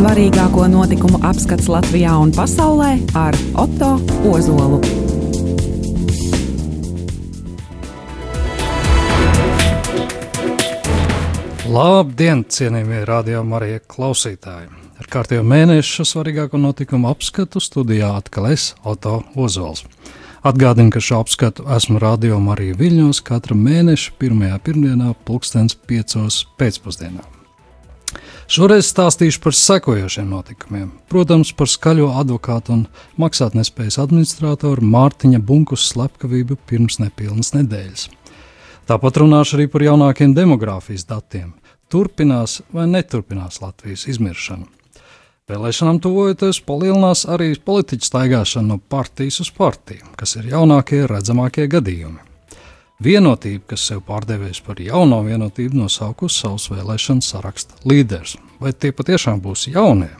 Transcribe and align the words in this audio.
Svarīgāko 0.00 0.62
notikumu 0.72 1.18
apskats 1.28 1.66
Latvijā 1.68 2.14
un 2.16 2.30
pasaulē 2.32 2.94
ar 3.20 3.36
Otto 3.60 3.90
Ozolu. 4.24 4.78
Labdien, 11.68 12.46
cienījamie 12.48 13.02
radiokamā 13.10 13.58
arī 13.58 13.74
klausītāji! 13.92 14.70
Ar 14.72 15.10
kārtējo 15.12 15.44
mēnešu 15.44 16.06
svarīgāko 16.08 16.56
notikumu 16.62 17.10
apskatu 17.10 17.60
studijā 17.60 18.08
atkal 18.22 18.48
es, 18.54 18.70
Oto 18.80 19.18
Ozols. 19.36 19.84
Atgādinu, 20.40 20.94
ka 20.94 21.02
šo 21.04 21.20
apskatu 21.26 21.68
esmu 21.76 22.00
rādījumā 22.00 22.56
arī 22.56 22.70
Viļņos 22.80 23.20
katra 23.28 23.58
mēneša 23.68 24.16
pirmajā 24.16 24.62
pirmdienā, 24.64 25.12
pulkstens 25.28 25.76
piecos 25.76 26.46
pēcpusdienā. 26.56 27.39
Šoreiz 28.50 28.88
stāstīšu 28.90 29.38
par 29.44 29.54
sekojošiem 29.54 30.26
notikumiem. 30.26 30.88
Protams, 31.06 31.52
par 31.54 31.68
skaļo 31.70 32.08
advokātu 32.18 32.72
un 32.74 32.80
maksātnespējas 33.22 34.00
administratoru 34.02 34.82
Mārtiņa 34.90 35.38
Bunkus 35.46 35.84
slepkavību 35.92 36.56
pirms 36.66 36.98
nepilnas 36.98 37.52
nedēļas. 37.54 38.08
Tāpat 38.90 39.20
runāšu 39.22 39.54
arī 39.54 39.68
par 39.70 39.84
jaunākiem 39.86 40.34
demogrāfijas 40.34 41.06
datiem. 41.06 41.52
Turpinās 41.94 42.56
vai 42.74 42.88
neturpinās 42.90 43.60
Latvijas 43.62 44.08
izmiršanu. 44.10 44.66
Vēlēšanām 45.46 46.00
tuvojoties, 46.02 46.58
palielinās 46.66 47.22
arī 47.30 47.52
politiķu 47.54 48.08
staigāšana 48.10 48.72
no 48.72 48.80
partijas 48.82 49.38
uz 49.46 49.52
partiju, 49.54 50.10
kas 50.18 50.34
ir 50.42 50.50
jaunākie, 50.50 51.04
redzamākie 51.06 51.70
gadījumi. 51.70 52.29
Vienotība, 53.00 53.64
kas 53.72 53.86
sev 53.88 54.02
pārdevēs 54.04 54.58
par 54.60 54.80
jauno 54.84 55.22
vienotību, 55.24 55.78
nosaukusi 55.86 56.42
savus 56.42 56.66
vēlēšanu 56.68 57.24
saraksta 57.24 57.78
līderus. 57.88 58.34
Vai 58.60 58.74
tie 58.76 58.92
patiešām 58.92 59.40
būs 59.40 59.70
jaunie? 59.72 60.10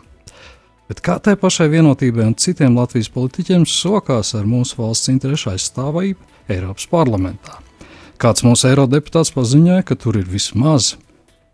Bet 0.88 1.02
kā 1.04 1.18
tai 1.20 1.36
pašai 1.36 1.68
vienotībai 1.74 2.24
un 2.30 2.38
citiem 2.40 2.78
Latvijas 2.80 3.12
politiķiem 3.12 3.68
sokās 3.68 4.32
ar 4.34 4.48
mūsu 4.48 4.80
valsts 4.80 5.12
interešu 5.12 5.52
aizstāvību 5.52 6.48
Eiropas 6.50 6.88
parlamentā? 6.88 7.60
Kāds 8.20 8.46
mūsu 8.48 8.72
eirodeputāts 8.72 9.34
paziņoja, 9.36 9.84
ka 9.84 10.00
tur 10.00 10.16
ir 10.16 10.26
vismaz, 10.28 10.94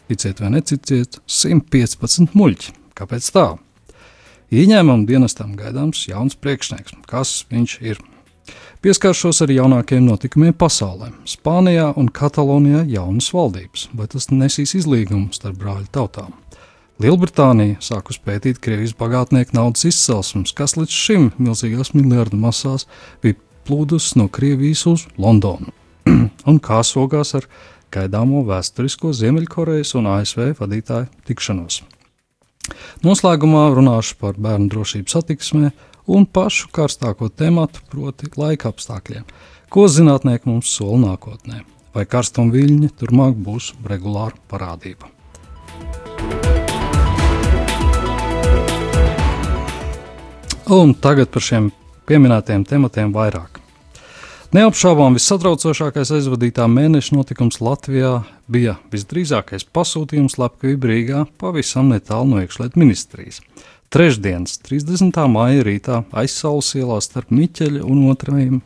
ticiet 0.07 0.41
vai 0.41 0.55
necitiet, 0.55 1.19
115 1.27 2.39
muļķi. 2.39 2.75
Kāpēc 2.97 3.35
tā? 3.35 3.49
Ieņēmuma 4.55 5.11
dienestam 5.11 5.59
gaidāms 5.59 6.07
jauns 6.07 6.39
priekšnieks. 6.39 6.95
Kas 7.11 7.41
viņš 7.51 7.81
ir? 7.83 7.99
Pieskaršos 8.87 9.41
arī 9.43 9.57
jaunākajiem 9.57 10.05
notikumiem 10.07 10.53
pasaulē. 10.55 11.09
Spānijā 11.27 11.89
un 11.99 12.07
Katalonijā 12.07 12.85
jaunas 12.87 13.33
valdības, 13.35 13.89
vai 13.99 14.05
tas 14.13 14.29
nesīs 14.31 14.77
izlīgumu 14.79 15.35
starp 15.35 15.57
brāļu 15.59 15.89
tautām. 15.91 16.37
Lielbritānija 17.03 17.81
sāk 17.83 18.13
uzpētīt 18.15 18.61
Krievijas 18.63 18.95
bagātnieku 18.95 19.57
naudas 19.59 19.89
izcelsmes, 19.91 20.55
kas 20.55 20.77
līdz 20.79 20.95
šim 20.95 21.27
milzīgās 21.35 21.91
miljardu 21.97 22.39
masās 22.39 22.87
bija 23.27 23.35
plūdus 23.67 24.13
no 24.21 24.29
Krievijas 24.31 24.85
uz 24.87 25.09
Londonu, 25.19 25.75
un 26.53 26.63
kā 26.63 26.79
sogās 26.87 27.35
ar 27.35 27.51
gaidāmo 27.91 28.45
vēsturisko 28.47 29.11
Ziemeļkorejas 29.19 29.97
un 29.99 30.13
ASV 30.15 30.53
vadītāju 30.63 31.11
tikšanos. 31.27 31.83
Noslēgumā 33.03 33.67
runāšu 33.75 34.15
par 34.23 34.39
bērnu 34.39 34.71
drošību 34.71 35.11
satiksmē 35.11 35.75
un 36.07 36.27
pašu 36.27 36.71
karstāko 36.75 37.29
tematu, 37.29 37.83
proti, 37.91 38.31
laika 38.37 38.71
apstākļiem. 38.73 39.27
Ko 39.71 39.87
zinātnieki 39.91 40.49
mums 40.49 40.71
sola 40.71 41.03
nākotnē? 41.11 41.65
Vai 41.97 42.07
karstuma 42.07 42.53
viļņi 42.55 42.93
turpmāk 43.01 43.37
būs 43.41 43.73
regulāra 43.89 44.37
parādība? 44.51 45.11
Un 50.67 50.97
tagad 50.99 51.31
par 51.31 51.45
šiem 51.47 51.71
pieminētajiem 52.11 52.65
tematiem 52.67 53.13
vairāk. 53.15 53.61
Neapšaubām 54.55 55.17
vissatraucošākais 55.19 56.11
aizvadītā 56.17 56.65
mēneša 56.71 57.17
notikums 57.17 57.59
Latvijā 57.61 58.21
bija 58.51 58.77
visdrīzākais 58.93 59.67
pasūtījums 59.75 60.39
Latvijas 60.39 60.87
Rīgā 60.91 61.25
pavisam 61.39 61.91
netālu 61.91 62.31
no 62.31 62.43
iekšlietu 62.45 62.79
ministrijas. 62.79 63.41
Trešdienas, 63.87 64.57
30. 64.67 65.15
māja 65.31 65.63
rītā 65.63 66.01
aizsaules 66.19 66.73
ielā 66.75 66.97
starp 67.05 67.31
Miķeļa 67.31 67.85
un 67.87 68.09
otrajiem 68.11 68.57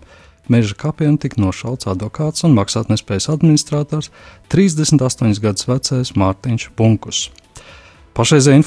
meža 0.51 0.77
kapiem 0.81 1.19
tika 1.21 1.43
nošauts 1.43 1.89
advokāts 1.93 2.47
un 2.49 2.57
maksātnespējas 2.57 3.29
administrators 3.35 4.09
38 4.49 5.43
gadus 5.45 5.69
vecais 5.69 6.15
Mārtiņš 6.17 6.71
Bunkus. 6.79 7.27
Pašreizējā 8.17 8.63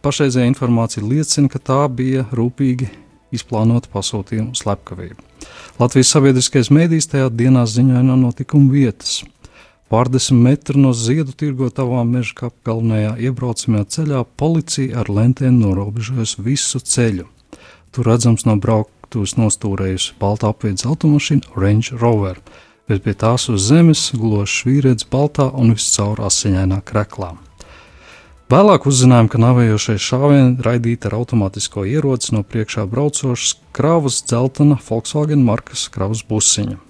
pašreizē 0.00 0.46
informācija 0.48 1.04
liecina, 1.04 1.52
ka 1.52 1.60
tā 1.60 1.82
bija 1.92 2.24
rūpīgi 2.32 2.88
izplānota 3.36 3.92
pasūtījuma 3.92 4.56
slepkavība. 4.56 5.20
Latvijas 5.76 6.14
sabiedriskais 6.14 6.72
mēdījis 6.72 7.10
tajā 7.12 7.28
dienā 7.28 7.66
ziņoja 7.68 8.04
no 8.06 8.16
notikuma 8.24 8.72
vietas. 8.72 9.20
Pārdesmit 9.86 10.42
metru 10.42 10.80
no 10.82 10.88
ziedu 10.90 11.30
tirgotavām 11.30 12.08
meža 12.16 12.48
galvenajā 12.66 13.12
iebraucamajā 13.28 13.84
ceļā 13.94 14.22
policija 14.40 14.98
ar 15.02 15.10
lentēm 15.14 15.60
norobežojas 15.60 16.32
visu 16.42 16.80
ceļu. 16.82 17.28
Tur 17.94 18.08
redzams 18.10 18.42
no 18.48 18.56
brauktuves 18.58 19.36
nostūrējusi 19.38 20.16
baltā 20.18 20.50
apviedas 20.50 20.88
automašīna 20.90 21.54
Range 21.54 22.00
Rover, 22.00 22.40
bet 22.90 23.04
pie 23.04 23.14
tās 23.14 23.46
uz 23.52 23.68
zemes 23.68 24.08
glošs 24.18 24.64
vīrietis 24.66 25.06
baltā 25.12 25.46
un 25.54 25.70
viscaur 25.76 26.24
asiņainā 26.32 26.80
kreklā. 26.90 27.36
Vēlāk 28.50 28.88
uzzinājām, 28.90 29.30
ka 29.30 29.38
navējošais 29.42 30.02
šāviens 30.02 30.66
raidīta 30.66 31.12
ar 31.12 31.20
automātisko 31.20 31.86
ieroci 31.86 32.34
no 32.34 32.42
priekšā 32.42 32.88
braucošas 32.90 33.54
kravas 33.74 34.18
dzeltena 34.26 34.80
Volkswagen 34.90 35.46
markas 35.46 35.86
kravas 35.94 36.26
busiņa. 36.26 36.85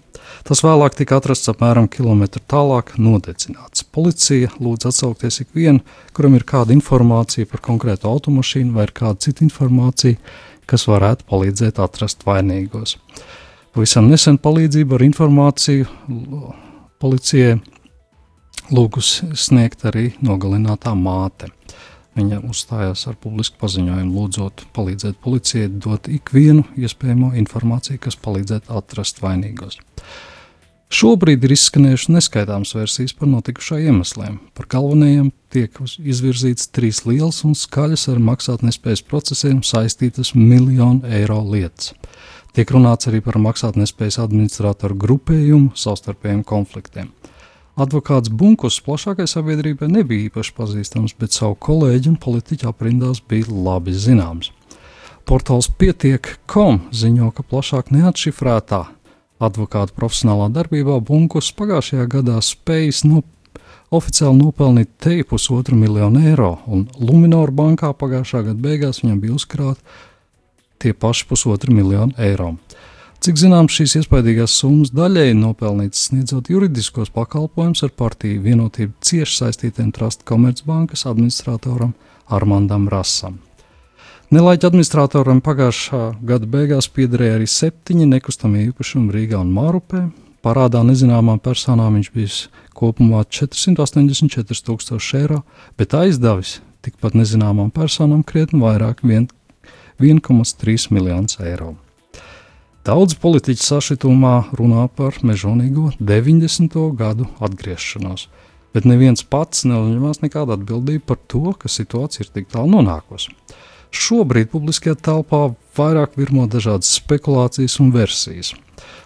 Tas 0.47 0.62
vēlāk 0.64 0.97
tika 0.98 1.19
atrasts 1.20 1.50
apmēram 1.53 1.88
kilometru 1.92 2.42
tālāk, 2.50 2.94
nodedzināts. 2.98 3.84
Policija 3.94 4.53
lūdz 4.62 4.91
atsaukties 4.91 5.41
ikvienu, 5.44 5.82
kuram 6.16 6.37
ir 6.38 6.47
kāda 6.48 6.75
informācija 6.76 7.48
par 7.50 7.62
konkrētu 7.64 8.10
automašīnu 8.10 8.76
vai 8.76 8.87
kāda 8.91 9.28
cita 9.28 9.44
informācija, 9.47 10.20
kas 10.66 10.87
varētu 10.91 11.26
palīdzēt 11.31 11.81
atrast 11.82 12.26
vainīgos. 12.26 12.97
Pavisam 13.76 14.09
nesen 14.09 14.38
palīdzību 14.41 14.97
ar 14.97 15.04
informāciju 15.04 15.88
policijai 17.03 17.58
lūgus 18.72 19.20
sniegt 19.37 19.84
arī 19.87 20.10
nogalinātā 20.25 20.94
māte. 20.97 21.53
Viņa 22.16 22.38
uzstājās 22.49 23.03
ar 23.10 23.19
publisku 23.21 23.59
paziņojumu, 23.60 24.15
lūdzot 24.16 24.65
palīdzēt 24.77 25.19
policijai 25.25 25.69
dot 25.69 26.09
ikvienu 26.09 26.65
iespējamo 26.81 27.34
informāciju, 27.43 28.00
kas 28.06 28.16
palīdzētu 28.25 28.72
atrast 28.72 29.21
vainīgos. 29.21 29.77
Šobrīd 30.87 31.43
ir 31.43 31.50
izskanējušas 31.50 32.12
neskaitāmas 32.15 32.71
versijas 32.76 33.12
par 33.19 33.26
notikušā 33.28 33.81
iemesliem. 33.88 34.38
Par 34.55 34.69
galvenajiem 34.71 35.32
tiek 35.50 35.81
izvirzīts 35.99 36.71
trīs 36.71 37.03
lielas 37.09 37.43
un 37.44 37.56
skaļas 37.59 38.06
ar 38.12 38.22
maksātnespējas 38.22 39.03
procesiem 39.05 39.65
saistītas 39.66 40.32
miljonu 40.38 41.03
eiro 41.10 41.41
lietas. 41.43 41.91
Tiek 42.55 42.71
runāts 42.72 43.10
arī 43.10 43.19
par 43.21 43.37
maksātnespējas 43.43 44.22
administratoru 44.22 44.97
grupējumu 45.03 45.75
savstarpējiem 45.76 46.47
konfliktiem. 46.47 47.10
Advokāts 47.76 48.31
Bunkus 48.32 48.78
plašākai 48.81 49.26
sabiedrībai 49.28 49.91
nebija 49.92 50.31
īpaši 50.31 50.53
pazīstams, 50.56 51.12
bet 51.20 51.34
savu 51.37 51.59
kolēģi 51.60 52.14
un 52.14 52.16
politiķu 52.16 52.70
aprindās 52.70 53.20
bija 53.20 53.53
labi 53.53 53.92
zināms. 53.92 54.48
Portāls 55.28 55.69
pietiek.com 55.69 56.87
ziņo, 56.97 57.28
ka 57.37 57.44
plašāk 57.44 57.91
neatšifrētā 57.92 58.81
advokāta 59.44 59.92
profesionālā 59.92 60.48
darbībā 60.54 60.97
Bunkus 61.04 61.50
pagājušajā 61.59 62.09
gadā 62.16 62.38
spējis 62.41 63.03
no, 63.10 63.20
oficiāli 63.93 64.41
nopelnīt 64.41 64.97
te 64.97 65.19
pusotru 65.28 65.76
miljonu 65.76 66.25
eiro, 66.31 66.54
un 66.64 66.87
Lunčija 66.97 67.53
bankā 67.60 67.93
pagājušā 67.93 68.46
gada 68.49 68.69
beigās 68.70 69.02
viņam 69.05 69.20
bija 69.20 69.37
uzkrāti 69.37 70.00
tie 70.81 70.96
paši 70.96 71.28
pusotru 71.28 71.76
miljonu 71.76 72.17
eiro. 72.17 72.55
Cik 73.26 73.40
zināms, 73.40 73.75
šīs 73.75 73.96
iespaidīgās 73.99 74.52
summas 74.55 74.93
daļēji 74.94 75.34
nopelnītas 75.34 76.05
sniedzot 76.06 76.46
juridiskos 76.46 77.08
pakalpojumus 77.11 77.81
ar 77.82 77.90
partiju 77.99 78.38
vienotību 78.44 78.93
cieši 79.02 79.38
saistītiem 79.40 79.88
Trust 79.90 80.20
Komercbankas 80.28 81.00
administratoram 81.11 81.96
Armandam 82.31 82.84
Rasam. 82.87 83.40
Nelaiķa 84.31 84.69
administratoram 84.70 85.40
pagājušā 85.43 86.02
gada 86.28 86.46
beigās 86.52 86.87
piederēja 86.87 87.40
arī 87.40 87.49
septiņi 87.50 88.06
nekustamie 88.12 88.69
īpašumi 88.69 89.11
Rīgā 89.17 89.40
un 89.43 89.50
Mārupē. 89.56 90.05
Parādā 90.46 90.84
nezināmām 90.87 91.40
personām 91.43 91.96
viņš 91.99 92.11
bija 92.14 92.61
kopumā 92.78 93.25
484 93.26 94.62
tūkstoši 94.69 95.19
eiro, 95.25 95.40
bet 95.75 95.99
aizdevis 95.99 96.61
tikpat 96.87 97.19
nezināmām 97.19 97.75
personām 97.75 98.23
krietni 98.23 98.62
vairāk- 98.62 99.02
1,3 99.99 100.87
miljonus 100.94 101.40
eiro. 101.43 101.75
Daudz 102.87 103.17
politiķu 103.19 103.65
sašitumā 103.67 104.33
runā 104.55 104.85
par 104.94 105.17
mežonīgo 105.27 105.88
90. 105.99 106.77
gadu 106.94 107.27
atgriešanos. 107.43 108.29
bet 108.75 108.85
neviens 108.85 109.25
pats 109.25 109.65
neuzņemās 109.65 110.21
nekādu 110.23 110.53
atbildību 110.55 111.03
par 111.09 111.19
to, 111.33 111.55
ka 111.59 111.71
situācija 111.73 112.27
ir 112.27 112.31
tik 112.35 112.50
tālu 112.53 112.69
nonākusi. 112.77 113.33
Šobrīd 113.91 114.53
publiskajā 114.53 114.99
telpā 115.09 115.41
vairāk 115.79 116.19
virmo 116.21 116.44
dažādas 116.47 116.93
spekulācijas 117.00 117.79
un 117.81 117.91
versijas. 117.94 118.53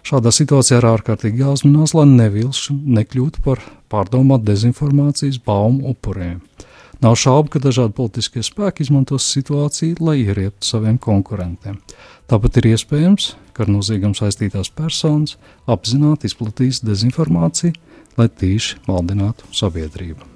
Šādā 0.03 0.33
situācijā 0.35 0.81
ir 0.83 0.89
ārkārtīgi 0.91 1.45
jāuzmanās, 1.45 1.95
lai 1.95 2.09
nevilšu, 2.11 2.75
nekļūtu 2.99 3.47
par 3.47 3.63
pārdomātu 3.89 4.51
dezinformācijas 4.51 5.39
baumu 5.47 5.95
upuriem. 5.95 6.41
Nav 7.01 7.15
šaubu, 7.17 7.49
ka 7.55 7.63
dažādi 7.65 7.95
politiskie 7.97 8.43
spēki 8.45 8.85
izmantos 8.85 9.25
situāciju, 9.33 10.03
lai 10.05 10.19
ierieptu 10.21 10.67
saviem 10.69 10.99
konkurentiem. 11.01 11.79
Tāpat 12.31 12.61
ir 12.61 12.69
iespējams, 12.77 13.33
ka 13.51 13.65
ar 13.65 13.71
noziegam 13.75 14.13
saistītās 14.15 14.69
personas 14.71 15.33
apzināti 15.67 16.29
izplatīs 16.31 16.79
dezinformāciju, 16.87 17.75
lai 18.15 18.29
tīši 18.31 18.85
maldinātu 18.87 19.49
sabiedrību. 19.51 20.29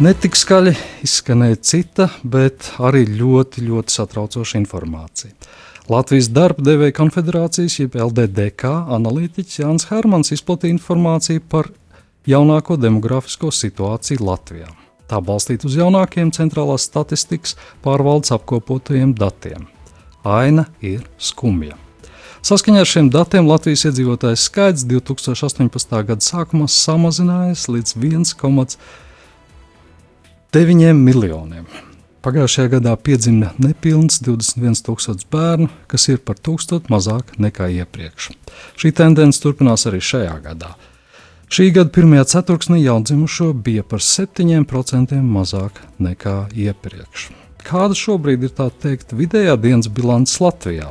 Netik 0.00 0.40
skaļi 0.40 0.72
izskanēja 1.04 1.60
cita, 1.60 2.08
bet 2.24 2.70
arī 2.80 3.04
ļoti, 3.18 3.66
ļoti 3.68 3.98
satraucoša 3.98 4.62
informācija. 4.62 5.36
Latvijas 5.92 6.32
darba 6.32 6.64
devēja 6.64 6.96
konfederācijas, 6.96 7.80
jeb 7.82 8.00
LDDK 8.08 8.72
analītiķis 8.96 9.60
Jānis 9.66 9.90
Hermans 9.92 10.32
izplatīja 10.32 10.78
informāciju 10.78 11.44
par 11.44 11.74
jaunāko 12.24 12.80
demografisko 12.80 13.52
situāciju 13.52 14.24
Latvijā. 14.32 14.72
Tā 15.08 15.22
balstīta 15.24 15.68
uz 15.68 15.78
jaunākiem 15.78 16.34
centrālās 16.36 16.84
statistikas 16.90 17.56
pārvaldes 17.84 18.34
apkopotajiem 18.36 19.16
datiem 19.16 19.68
aina 20.28 20.66
ir 20.84 21.06
skumja. 21.18 21.76
Saskaņā 22.44 22.84
ar 22.84 22.88
šiem 22.88 23.10
datiem 23.12 23.48
Latvijas 23.48 23.84
iedzīvotājs 23.88 24.44
skaits 24.46 24.84
2018. 24.88 26.04
gada 26.06 26.22
sākumā 26.24 26.66
samazinājies 26.70 27.68
līdz 27.68 27.94
1,9 27.98 30.92
miljoniem. 30.94 31.66
Pagājušajā 32.22 32.68
gadā 32.76 32.96
piedzima 32.98 33.52
nepilns 33.62 34.22
21,000 34.26 35.26
bērnu, 35.32 35.68
kas 35.90 36.08
ir 36.10 36.18
par 36.18 36.36
tūkstošu 36.38 36.88
mazāk 36.92 37.24
nekā 37.38 37.68
iepriekš. 37.82 38.22
Šī 38.78 38.88
tendence 38.94 39.40
turpinās 39.42 39.86
arī 39.90 40.00
šajā 40.02 40.40
gadā. 40.44 40.70
Šī 41.48 41.70
gada 41.72 41.88
pirmajā 41.88 42.26
ceturksnī 42.28 42.82
jaundzimušo 42.82 43.54
bija 43.64 43.80
par 43.80 44.02
7% 44.04 45.16
mazāk 45.24 45.78
nekā 45.96 46.34
iepriekš. 46.52 47.30
Kāda 47.64 47.96
šobrīd 47.96 48.42
ir 48.44 48.50
tā 48.52 48.66
teikt 48.82 49.14
vidējā 49.16 49.54
dienas 49.56 49.88
bilants 49.88 50.34
Latvijā? 50.44 50.90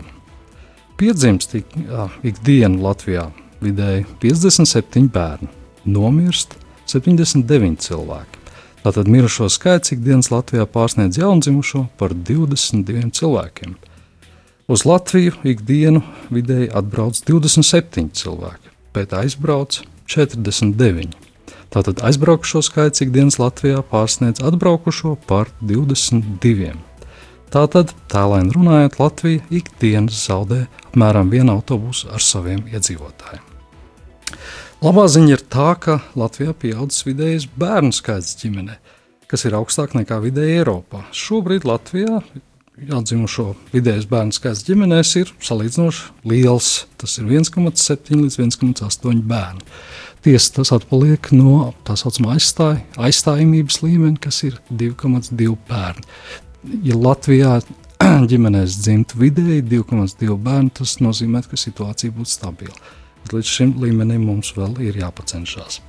Piedzimst 0.98 1.54
ikdienu 1.54 2.82
Latvijā 2.82 3.28
vidēji 3.62 4.08
57 4.24 5.12
bērni, 5.14 5.50
nomirst 5.86 6.56
79 6.90 7.78
cilvēki. 7.86 8.42
Tātad 8.82 9.12
mirušo 9.14 9.52
skaits 9.54 9.94
ikdienas 9.94 10.32
Latvijā 10.34 10.66
pārsniedz 10.66 11.20
jaundzimušo 11.22 11.84
par 12.02 12.16
22 12.18 13.12
cilvēkiem. 13.14 13.76
Uz 14.74 14.88
Latviju 14.90 15.38
ikdienu 15.54 16.02
vidēji 16.34 16.72
atbrauc 16.74 17.22
27 17.30 18.10
cilvēki, 18.18 18.74
bet 18.98 19.14
aizbrauc 19.14 19.84
49. 20.08 21.16
Tātad 21.68 22.00
aizbraukušo 22.08 22.62
skaits 22.64 23.04
ikdienas 23.04 23.38
Latvijā 23.42 23.82
pārsniedz 23.92 24.40
atbraukušo 24.48 25.18
par 25.28 25.52
22. 25.60 26.72
Tātad, 27.52 27.92
tēlēni 28.12 28.56
runājot, 28.56 28.98
Latvija 29.00 29.44
ikdienas 29.60 30.26
zaudē 30.28 30.66
apmēram 30.90 31.32
vienu 31.32 31.58
autobusu 31.58 32.10
ar 32.12 32.24
saviem 32.24 32.66
iedzīvotājiem. 32.72 33.44
Labā 34.84 35.08
ziņa 35.10 35.32
ir 35.34 35.44
tā, 35.52 35.70
ka 35.80 36.00
Latvijā 36.20 36.54
pieaudzis 36.54 37.08
vidējais 37.08 37.48
bērnu 37.60 37.96
skaits 37.96 38.36
ģimenē, 38.42 38.76
kas 39.32 39.48
ir 39.48 39.56
augstāk 39.60 39.96
nekā 39.98 40.20
vidēji 40.24 40.60
Eiropā. 40.60 41.06
Šobrīd 41.16 41.68
Latvijā 41.68 42.22
atzimušo 42.78 43.52
vidējais 43.74 44.06
bērnu 44.10 44.36
skaits 44.36 44.64
ģimenēs 44.68 45.14
ir 45.22 45.32
salīdzinoši 45.44 46.30
liels. 46.30 46.86
Tas 47.02 47.18
ir 47.18 47.30
1,7 47.30 48.22
līdz 48.22 48.38
1,8 48.44 49.24
bērnu. 49.28 49.64
Tiesa 50.26 50.58
tas 50.58 50.74
atpaliek 50.76 51.30
no 51.34 51.72
tā 51.88 51.96
saucamā 51.98 52.36
aizstāj, 52.36 52.82
aizstājamības 53.00 53.82
līmeņa, 53.84 54.20
kas 54.22 54.44
ir 54.46 54.60
2,2 54.70 55.56
bērni. 55.70 56.06
Ja 56.86 57.00
Latvijā 57.00 57.58
ģimenēs 58.32 58.78
dzimtu 58.84 59.22
vidēji 59.24 59.66
2,2 59.72 60.38
bērnu, 60.46 60.74
tas 60.82 60.98
nozīmē, 61.02 61.44
ka 61.48 61.58
situācija 61.58 62.14
būtu 62.14 62.34
stabila. 62.34 62.94
Līdz 63.28 63.50
šim 63.52 63.74
līmenim 63.82 64.22
mums 64.24 64.54
vēl 64.56 64.78
ir 64.86 65.02
jāpacenšas. 65.02 65.82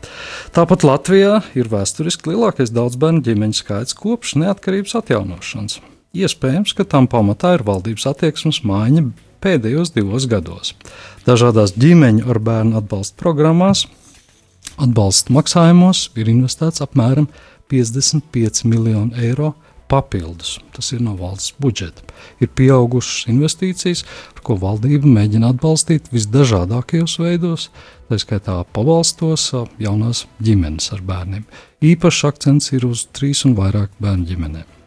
Tāpat 0.56 0.88
Latvijā 0.88 1.36
ir 1.54 1.70
vēsturiski 1.70 2.32
lielākais 2.32 2.72
daudzbērnu 2.74 3.22
ģimeņu 3.28 3.60
skaits 3.60 3.94
kopš 3.98 4.34
neatkarības 4.42 4.96
atjaunošanas. 4.98 5.78
Iespējams, 6.18 6.74
ka 6.74 6.86
tam 6.88 7.06
pamatā 7.10 7.54
ir 7.58 7.66
valdības 7.66 8.08
attieksmes 8.10 8.62
maiņa 8.66 9.06
pēdējos 9.44 9.94
divos 9.94 10.26
gados. 10.30 10.74
Dažādās 11.28 11.76
ģimeņu 11.78 12.26
ar 12.30 12.42
bērnu 12.42 12.80
atbalsta 12.80 13.18
programmās 13.20 13.86
Atbalsta 14.78 15.32
maksājumos 15.34 16.04
ir 16.18 16.28
investēts 16.30 16.82
apmēram 16.84 17.26
55 17.72 18.62
miljonu 18.68 19.16
eiro 19.18 19.54
papildus. 19.90 20.58
Tas 20.76 20.92
ir 20.92 21.02
no 21.02 21.16
valsts 21.18 21.56
budžeta. 21.58 22.04
Ir 22.38 22.52
pieaugušas 22.54 23.26
investīcijas, 23.32 24.04
ar 24.36 24.44
ko 24.46 24.58
valdība 24.60 25.10
mēģina 25.10 25.50
atbalstīt 25.54 26.12
visdažādākajos 26.14 27.18
veidos, 27.24 27.68
tā 28.06 28.20
skaitā 28.22 28.60
pabalstos 28.76 29.50
jaunās 29.82 30.26
ģimenes 30.38 30.92
ar 30.94 31.02
bērniem. 31.10 31.46
Īpašs 31.82 32.26
akcents 32.28 32.74
ir 32.76 32.86
uz 32.86 33.08
trīs 33.10 33.46
un 33.48 33.58
vairāk 33.58 33.90
bērnu 33.98 34.28
ģimenēm. 34.30 34.77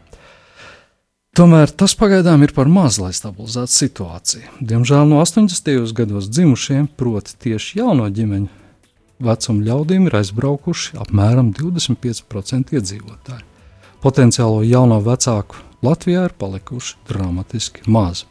Tomēr 1.32 1.70
tas 1.72 1.94
pagaidām 1.96 2.42
ir 2.44 2.50
par 2.52 2.68
maz, 2.68 2.98
lai 3.00 3.14
stabilizētu 3.16 3.72
situāciju. 3.72 4.50
Diemžēl 4.68 5.06
no 5.08 5.22
80. 5.24 5.70
gados 5.96 6.26
dzimušiem, 6.28 6.90
proti, 7.00 7.32
tieši 7.40 7.78
jauno 7.78 8.10
ģimeņu 8.12 8.50
vecuma 9.24 9.64
ļaudīm 9.64 10.10
ir 10.10 10.16
aizbraukuši 10.18 10.98
apmēram 11.00 11.54
25% 11.56 12.76
iedzīvotāji. 12.76 13.46
Potenciālo 14.04 14.60
jauno 14.66 15.00
vecāku 15.00 15.56
Latvijā 15.80 16.26
ir 16.28 16.36
palikuši 16.36 17.00
dramatiski 17.08 17.88
maz. 17.88 18.26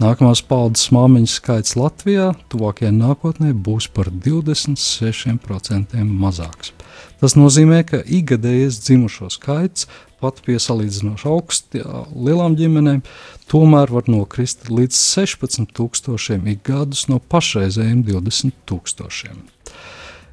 Nākamās 0.00 0.40
paudzes 0.48 0.88
māmiņu 0.96 1.28
skaits 1.34 1.76
Latvijā 1.76 2.30
tuvākajā 2.48 2.94
nākotnē 2.96 3.52
būs 3.52 3.90
par 3.92 4.08
26% 4.08 6.08
mazāks. 6.08 6.72
Tas 7.20 7.36
nozīmē, 7.36 7.84
ka 7.84 8.00
ikgadējais 8.00 8.80
dzimušo 8.80 9.28
skaits 9.32 9.88
pat 10.22 10.40
pie 10.46 10.56
salīdzinoši 10.62 11.28
augstām 11.30 12.14
lielām 12.26 12.56
ģimenēm 12.58 13.02
tomēr 13.50 13.92
var 13.92 14.08
nokrist 14.10 14.70
līdz 14.70 14.96
16,000 14.96 16.50
ik 16.52 16.64
gadus 16.66 17.06
no 17.10 17.20
pašreizējiem 17.20 18.02
20,000. 18.06 19.44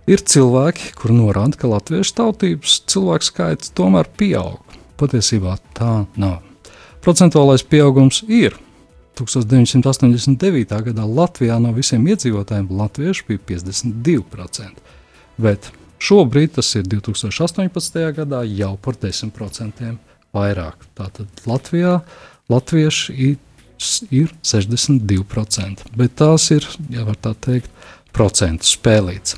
Ir 0.04 0.20
cilvēki, 0.20 0.94
kuri 1.00 1.16
norāda, 1.16 1.56
ka 1.60 1.70
latviešu 1.72 2.18
tautības 2.18 2.82
cilvēku 2.92 3.30
skaits 3.30 3.72
tomēr 3.78 4.10
pieaug. 4.20 4.60
Patiesībā 5.00 5.56
tā 5.78 6.04
nav. 6.20 6.42
Procentuālais 7.04 7.63
pieaugums 7.68 8.22
ir. 8.28 8.58
1989. 9.20 10.74
gadā 10.88 11.06
Latvijā 11.06 11.60
no 11.62 11.72
visiem 11.75 12.06
iedzīvotājiem 12.10 12.72
latviešu 12.74 13.28
bija 13.28 13.42
52%, 13.52 14.80
bet 15.38 15.70
šobrīd 16.04 16.58
tas 16.58 16.74
ir 16.80 16.88
2018. 16.90 18.00
gadā 18.18 18.44
jau 18.50 18.74
par 18.82 18.98
10% 19.00 19.96
vairāk. 20.36 20.88
Tātad 20.98 21.44
Latvijā 21.48 22.00
latvieši 22.52 23.16
ir, 23.30 23.38
ir 24.12 24.34
62%, 24.44 25.88
bet 25.98 26.18
tās 26.20 26.50
ir, 26.56 26.68
ja 26.94 27.06
var 27.08 27.20
tā 27.22 27.34
teikt, 27.36 27.72
procentu 28.14 28.68
spēlīts. 28.70 29.38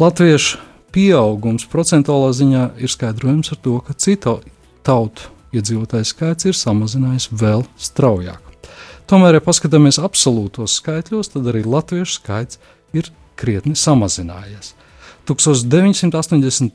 Latviešu 0.00 0.58
pieaugums 0.94 1.66
procentuālā 1.70 2.32
ziņā 2.34 2.64
ir 2.82 2.90
skaidrojams 2.90 3.52
ar 3.54 3.60
to, 3.62 3.78
ka 3.84 3.94
citu 3.94 4.38
tautu 4.86 5.30
iedzīvotāju 5.54 6.08
skaits 6.08 6.48
ir 6.48 6.56
samazinājies 6.56 7.30
vēl 7.32 7.64
straujāk. 7.80 8.42
Tomēr, 9.08 9.38
ja 9.38 9.44
paskatāmies 9.44 10.00
absolūtos 10.02 10.74
skaitļos, 10.82 11.32
tad 11.32 11.46
arī 11.48 11.62
latviešu 11.64 12.18
skaits 12.18 12.60
ir 12.96 13.08
krietni 13.40 13.78
samazinājies. 13.78 14.74
1989. 15.28 16.72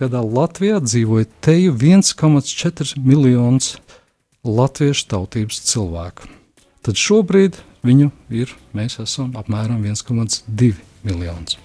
gadā 0.00 0.20
Latvijā 0.26 0.80
dzīvoja 0.82 1.28
teju 1.44 1.76
1,4 1.78 2.98
miljonus 2.98 3.76
latviešu 4.42 5.06
tautības 5.12 5.60
cilvēku. 5.70 6.26
Tad 6.82 6.94
šobrīd 6.98 7.60
viņu 7.86 8.10
ir, 8.34 8.50
mēs 8.74 8.98
esam 9.02 9.36
apmēram 9.38 9.84
1,2 9.86 10.74
miljonus. 11.06 11.58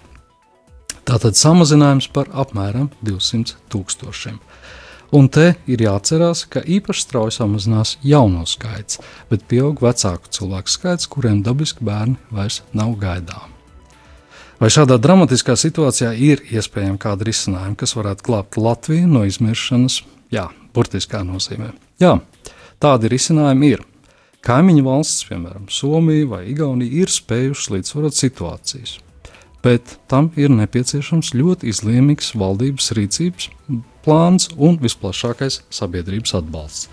Tātad 1.05 1.37
samazinājums 1.37 2.07
par 2.13 2.29
apmēram 2.33 2.89
200 3.05 3.57
tūkstošiem. 3.73 4.37
Un 5.15 5.29
te 5.29 5.53
ir 5.69 5.81
jāatcerās, 5.85 6.45
ka 6.49 6.61
īpaši 6.61 7.01
strauji 7.07 7.37
samazinās 7.39 7.97
jauno 8.05 8.45
skaits, 8.49 9.01
bet 9.29 9.45
pieaug 9.49 9.81
vecāku 9.81 10.29
cilvēku 10.37 10.69
skaits, 10.69 11.09
kuriem 11.09 11.41
dabiski 11.45 11.85
bērni 11.85 12.17
vairs 12.29 12.61
nav 12.77 12.93
gaidām. 13.01 13.54
Vai 14.55 14.69
šādā 14.71 14.95
dramatiskā 15.03 15.57
situācijā 15.59 16.13
ir 16.15 16.39
iespējama 16.47 16.95
kāda 17.01 17.25
risinājuma, 17.27 17.75
kas 17.75 17.91
varētu 17.97 18.23
glābt 18.23 18.55
Latviju 18.55 19.09
no 19.11 19.25
izmiršanas? 19.27 19.97
Jā, 20.31 20.45
burtiskā 20.75 21.25
nozīmē. 21.27 21.73
Jā, 21.99 22.13
tādi 22.79 23.11
risinājumi 23.11 23.73
ir. 23.75 23.83
Kaimiņu 24.45 24.85
valsts, 24.85 25.25
piemēram, 25.27 25.65
Somija 25.73 26.29
vai 26.31 26.45
Igaunija, 26.53 27.01
ir 27.03 27.11
spējušas 27.11 27.71
līdzsvarot 27.73 28.15
situācijas, 28.15 28.93
bet 29.65 29.97
tam 30.07 30.29
ir 30.39 30.53
nepieciešams 30.53 31.33
ļoti 31.35 31.73
izlēmīgs 31.73 32.31
valdības 32.39 32.93
rīcības 32.95 33.49
plāns 34.05 34.47
un 34.55 34.77
visplašākais 34.79 35.65
sabiedrības 35.73 36.37
atbalsts. 36.39 36.87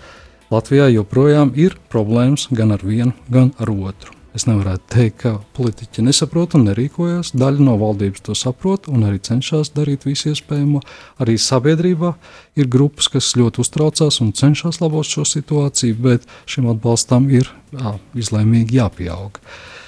Latvijā 0.51 0.89
joprojām 0.97 1.53
ir 1.55 1.77
problēmas 1.93 2.49
gan 2.51 2.75
ar 2.75 2.83
vienu, 2.83 3.15
gan 3.31 3.53
ar 3.61 3.71
otru. 3.71 4.12
Es 4.33 4.47
nevarētu 4.49 4.87
teikt, 4.89 5.17
ka 5.21 5.31
politiķi 5.53 6.05
nesaprot 6.07 6.55
un 6.57 6.65
nerīkojas. 6.65 7.35
Daļa 7.37 7.67
no 7.67 7.75
valdības 7.81 8.23
to 8.25 8.33
saprot 8.37 8.89
un 8.89 9.05
arī 9.05 9.21
cenšas 9.21 9.69
darīt 9.75 10.07
visu 10.09 10.31
iespējamo. 10.31 10.81
Arī 11.21 11.37
sabiedrībā 11.37 12.15
ir 12.57 12.71
grupas, 12.73 13.11
kas 13.13 13.35
ļoti 13.37 13.61
uztraucās 13.61 14.17
un 14.25 14.33
cenšas 14.33 14.81
labot 14.81 15.05
šo 15.05 15.27
situāciju, 15.29 15.99
bet 16.01 16.25
šim 16.49 16.71
atbalstam 16.73 17.29
ir 17.29 17.51
jā, 17.77 17.95
izlēmīgi 18.17 18.81
jāpieaug. 18.81 19.37
Uh, 19.37 19.82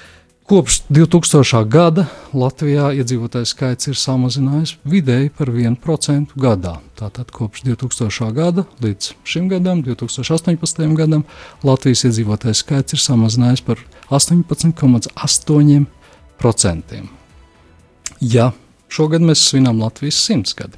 Kopš 0.46 0.86
2000. 0.94 1.66
gada 1.66 2.06
Latvijā 2.38 2.94
iedzīvotāju 2.94 3.50
skaits 3.50 3.90
ir 3.90 3.98
samazinājies 3.98 4.78
vidēji 4.86 5.34
par 5.34 5.50
1% 5.50 6.38
gadā. 6.38 6.86
Tātad 6.94 7.34
kopš 7.34 7.66
2000. 7.66 8.30
gada 8.30 8.62
līdz 8.78 9.18
šim 9.26 9.50
gadam, 9.50 9.82
2018. 9.82 10.94
gadam, 11.00 11.26
Latvijas 11.66 12.06
iedzīvotāju 12.06 12.54
skaits 12.62 12.94
ir 12.94 13.02
samazinājies 13.02 13.66
par 13.66 13.82
18,8%. 14.14 17.10
Ja 18.22 18.54
šogad 18.86 19.26
mēs 19.26 19.50
svinām 19.50 19.82
Latvijas 19.82 20.22
simts 20.30 20.54
gadu, 20.54 20.78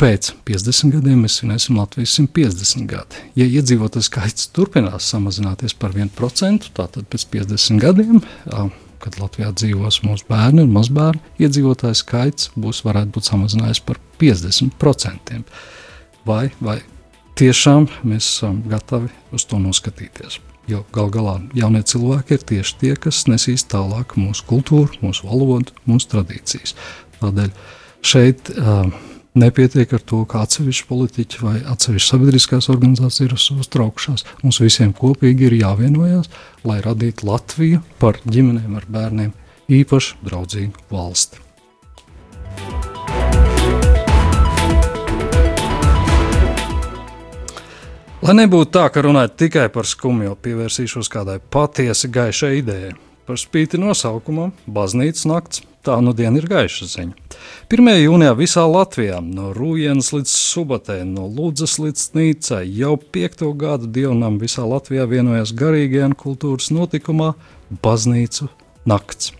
pēc 0.00 0.32
50 0.48 0.94
gadiem 0.96 1.24
mēs 1.24 1.38
svinēsim 1.40 1.78
Latvijas 1.78 2.14
150 2.18 2.88
gadi. 2.90 3.24
Ja 3.38 3.46
iedzīvotāju 3.46 4.06
skaits 4.06 4.48
turpinās 4.54 5.08
samazināties 5.12 5.74
par 5.78 5.94
1%, 5.96 6.70
tātad 6.76 7.08
pēc 7.12 7.26
50 7.34 7.82
gadiem, 7.82 8.22
kad 9.02 9.18
Latvijā 9.20 9.50
dzīvos 9.56 10.02
mūsu 10.06 10.28
bērni 10.28 10.64
un 10.64 10.72
mazbērni, 10.74 11.22
iedzīvotāju 11.42 11.98
skaits 11.98 12.50
būs 12.54 12.84
varētu 12.86 13.16
būt 13.16 13.28
samazinājies 13.30 13.82
par 13.86 14.00
50%. 14.22 15.42
Vai, 16.28 16.46
vai 16.62 16.78
tiešām 17.38 17.88
mēs 18.06 18.28
esam 18.36 18.62
gatavi 18.70 19.10
uz 19.34 19.46
to 19.50 19.58
noskatīties? 19.62 20.38
Jo 20.70 20.84
gal 20.94 21.08
galā 21.10 21.38
jaunie 21.58 21.82
cilvēki 21.82 22.36
ir 22.36 22.44
tieši 22.46 22.76
tie, 22.78 22.92
kas 22.94 23.24
nesīs 23.26 23.64
tālāk 23.66 24.14
mūsu 24.14 24.46
kultūru, 24.46 25.00
mūsu 25.02 25.26
valodu, 25.26 25.74
mūsu 25.90 26.12
tradīcijas. 26.12 26.76
Tādēļ 27.18 27.50
šeit 28.06 28.52
uh, 28.54 28.86
Nepietiek 29.32 29.88
ar 29.96 30.02
to, 30.04 30.18
ka 30.28 30.42
atsevišķi 30.44 30.84
politiķi 30.90 31.38
vai 31.40 31.54
atsevišķi 31.72 32.10
sabiedriskās 32.10 32.66
organizācijas 32.68 33.46
ir 33.48 33.60
uztraukšās. 33.62 34.26
Mums 34.42 34.58
visiem 34.60 34.90
kopīgi 34.92 35.46
ir 35.48 35.54
jāvienojas, 35.56 36.28
lai 36.68 36.82
radītu 36.84 37.24
Latviju 37.30 37.80
par 38.02 38.18
ģimenēm 38.28 38.74
ar 38.76 38.84
bērniem 38.92 39.30
īpaši 39.72 40.18
draudzīgu 40.26 40.84
valsti. 40.92 41.40
Lai 48.22 48.34
nebūtu 48.36 48.70
tā, 48.76 48.84
ka 48.92 49.02
runājot 49.02 49.40
tikai 49.46 49.64
par 49.72 49.88
skumju, 49.88 50.36
pievērsīšos 50.44 51.08
kādai 51.10 51.38
patiesi 51.40 52.12
gaišai 52.12 52.52
idejai. 52.60 52.92
Par 53.26 53.38
spīti 53.38 53.78
nosaukumam, 53.80 54.54
Baznīcas 54.66 55.28
nakts 55.30 55.62
Tā 55.82 55.96
nu 55.98 56.12
diena 56.14 56.38
ir 56.38 56.44
gaiša 56.46 56.86
ziņa. 56.86 57.16
1. 57.74 57.88
jūnijā 57.98 58.36
visā 58.38 58.62
Latvijā, 58.70 59.16
no 59.18 59.48
Rūjienas 59.56 60.12
līdz 60.14 60.30
Subatē, 60.30 61.00
no 61.02 61.24
Lūdzes 61.26 61.74
līdz 61.82 62.04
Nīcai, 62.14 62.60
jau 62.70 62.92
piekto 62.94 63.48
gadu 63.58 63.88
dievnam 63.90 64.36
visā 64.38 64.62
Latvijā 64.62 65.08
vienojas 65.10 65.50
garīgajā 65.58 66.12
un 66.12 66.14
kultūras 66.14 66.70
notikumā 66.70 67.32
Baznīcu 67.82 68.46
nakts. 68.86 69.32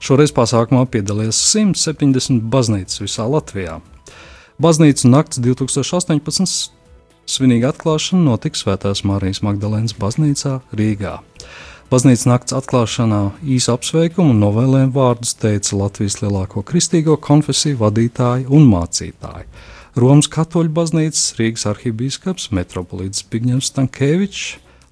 Šoreiz 0.00 0.32
pasākumā 0.32 0.86
piedalījās 0.94 1.42
170 1.52 2.40
baznīcas 2.54 3.02
visā 3.04 3.28
Latvijā. 3.28 3.82
Baznīcu 4.64 5.10
nakts 5.12 5.42
2018. 5.44 6.72
svinīga 7.28 7.74
atklāšana 7.74 8.30
notiks 8.30 8.64
Svētās 8.64 9.04
Marijas 9.04 9.44
Magdalēnas 9.44 9.92
baznīcā 10.00 10.62
Rīgā. 10.72 11.18
Baznīcas 11.92 12.24
nakts 12.24 12.54
atklāšanā 12.56 13.18
īsa 13.52 13.74
apsveikuma 13.76 14.32
un 14.32 14.38
novēlējuma 14.40 14.94
vārdus 14.94 15.34
teica 15.36 15.76
Latvijas 15.76 16.22
lielāko 16.22 16.62
kristīgo 16.64 17.18
konfesiju 17.20 17.76
vadītāji 17.82 18.46
un 18.48 18.64
mācītāji. 18.70 19.44
Romas 20.00 20.30
katoļu 20.32 20.72
baznīcas 20.72 21.34
Rīgas 21.36 21.66
arhibīskaps 21.68 22.48
Metropolīts 22.56 23.20
Zbigņevs 23.26 23.68
Stankēvičs, 23.74 24.46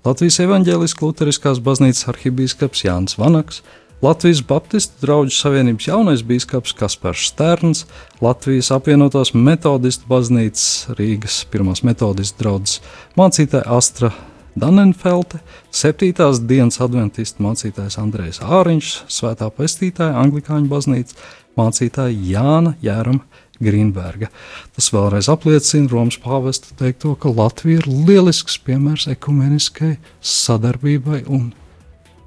Latvijas 0.04 0.40
evaņģēliskās 0.44 1.06
luteriskās 1.06 1.64
baznīcas 1.64 2.10
arhibīskaps 2.12 2.84
Jānis 2.84 3.16
Vanaks, 3.16 3.62
Latvijas 4.04 4.44
Baptistu 4.44 5.00
draugu 5.06 5.32
savienības 5.32 5.88
jaunais 5.88 6.20
biskups 6.28 6.76
Kaspars 6.76 7.30
Sterns, 7.32 7.86
Latvijas 8.20 8.68
apvienotās 8.76 9.32
metodistu 9.32 10.04
baznīcas 10.08 10.98
Rīgas 11.00 11.46
pirmās 11.48 11.80
metodistu 11.80 12.44
draugas 12.44 12.82
mācītāja 13.16 13.64
Astra 13.72 14.12
Danenfelte, 14.54 15.38
7. 15.70 16.12
dienas 16.46 16.80
adventistu 16.82 17.44
mācītājs 17.44 17.96
Andrejs 18.02 18.40
Āriņš, 18.42 18.88
Svētā 19.06 19.46
Pestītāja 19.54 20.18
Anglikāņu 20.18 20.66
baznīcas 20.70 21.14
mācītāja 21.58 22.16
Jāna 22.32 22.74
Jērama 22.82 23.22
Grīnberga. 23.62 24.30
Tas 24.74 24.90
vēlreiz 24.90 25.28
apliecina 25.30 25.90
Romas 25.92 26.18
pāvesta 26.18 26.74
teikto, 26.80 27.14
ka 27.14 27.30
Latvija 27.30 27.82
ir 27.82 27.88
lielisks 27.88 28.58
piemērs 28.66 29.06
ekumeniskai 29.14 29.98
sadarbībai 30.18 31.22
un 31.30 31.52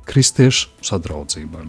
kristiešu 0.08 0.72
sadraudzībai. 0.86 1.66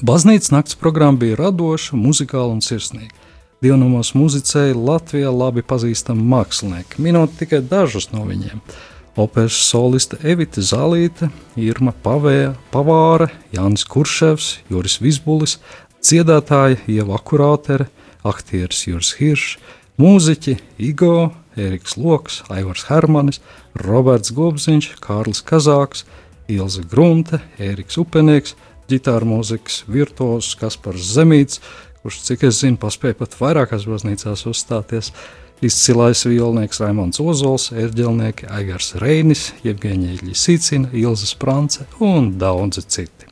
Baznīcas 0.00 0.54
nakts 0.54 0.78
programma 0.80 1.20
bija 1.20 1.36
radoša, 1.36 1.98
muzikāla 2.00 2.54
un 2.54 2.62
sirsnīga. 2.64 3.12
Dievnamos 3.60 4.14
muzicēja 4.16 4.72
Latvijā 4.72 5.28
labi 5.28 5.60
pazīstami 5.60 6.24
mākslinieki, 6.32 7.02
minot 7.04 7.34
tikai 7.36 7.60
dažus 7.60 8.08
no 8.14 8.24
viņiem 8.24 8.64
operas 9.16 9.58
soliste 9.66 10.18
Evita 10.22 10.62
Zalīte, 10.62 11.30
Irma 11.58 11.92
Pavēja, 12.04 12.54
Pavāre, 12.72 13.30
Jānis 13.54 13.86
Kurševs, 13.88 14.60
Juris 14.70 14.98
Visbulis, 15.02 15.58
dziedātāja 16.02 16.78
Ieva 16.90 17.18
Akurātere, 17.18 17.88
aktieris 18.26 18.86
Juris 18.86 19.14
Hiršs, 19.18 19.58
mūziķi 20.00 20.56
Igo, 20.78 21.30
Eriks 21.58 21.96
Loks, 21.98 22.40
Aivars 22.52 22.86
Hermanis, 22.88 23.40
Roberts 23.74 24.32
Gobziņš, 24.36 24.94
Kārlis 25.02 25.42
Kazāks, 25.46 26.06
Ilze 26.50 26.82
Grunte, 26.86 27.42
Eriks 27.58 27.98
Upenieks, 28.00 28.56
ģitāra 28.90 29.26
mūzikas 29.28 29.84
virtuos 29.90 30.54
Kaspars 30.58 31.12
Zemīts, 31.14 31.60
kurš, 32.02 32.22
cik 32.26 32.46
es 32.48 32.62
zinu, 32.62 32.78
paspēja 32.80 33.18
pat 33.20 33.36
vairākās 33.38 33.86
baznīcās 33.88 34.46
uzstāties, 34.50 35.12
Izcilais 35.60 36.22
violnieks 36.24 36.78
Raimons 36.80 37.18
Ozols, 37.20 37.66
ērģelnieki 37.76 38.46
Aigars 38.48 38.94
Reinis, 38.96 39.50
Jevgeņija 39.60 40.22
Ļisīcina, 40.24 40.88
Ilza 40.96 41.28
Sprance 41.28 41.84
un 42.00 42.30
daudzi 42.40 42.86
citi. 42.88 43.28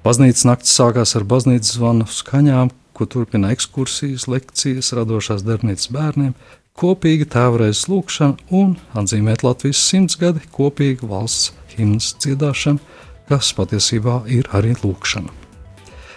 Baznīcas 0.00 0.46
naktis 0.48 0.72
sākās 0.78 1.12
ar 1.18 1.26
baznīcas 1.28 1.74
zvanu 1.76 2.08
skaņām, 2.08 2.72
ko 2.96 3.04
turpina 3.04 3.52
ekskursijas, 3.52 4.24
lekcijas, 4.32 4.94
radošās 4.96 5.44
darbnīcas 5.44 5.92
bērniem, 5.92 6.32
kopīga 6.72 7.28
tēvreiz 7.36 7.84
lūkšana 7.92 8.56
un 8.56 8.78
atzīmēt 8.96 9.44
Latvijas 9.44 9.84
simts 9.90 10.16
gadi 10.16 10.40
kopīga 10.56 11.04
valsts 11.10 11.52
himnas 11.76 12.14
dziedāšana, 12.16 12.80
kas 13.28 13.52
patiesībā 13.58 14.22
ir 14.32 14.48
arī 14.56 14.72
lūkšana. 14.80 15.45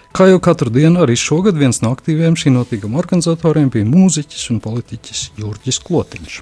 Kā 0.09 0.25
jau 0.25 0.39
katru 0.41 0.71
dienu, 0.73 1.03
arī 1.03 1.13
šogad 1.19 1.57
viens 1.57 1.83
no 1.83 1.91
aktīviem 1.93 2.33
šī 2.39 2.49
notikuma 2.55 2.97
organizatoriem 3.03 3.69
bija 3.69 3.85
mūziķis 3.85 4.47
un 4.55 4.61
politiķis 4.63 5.27
Jurģis 5.37 5.77
Klotiņš. 5.85 6.39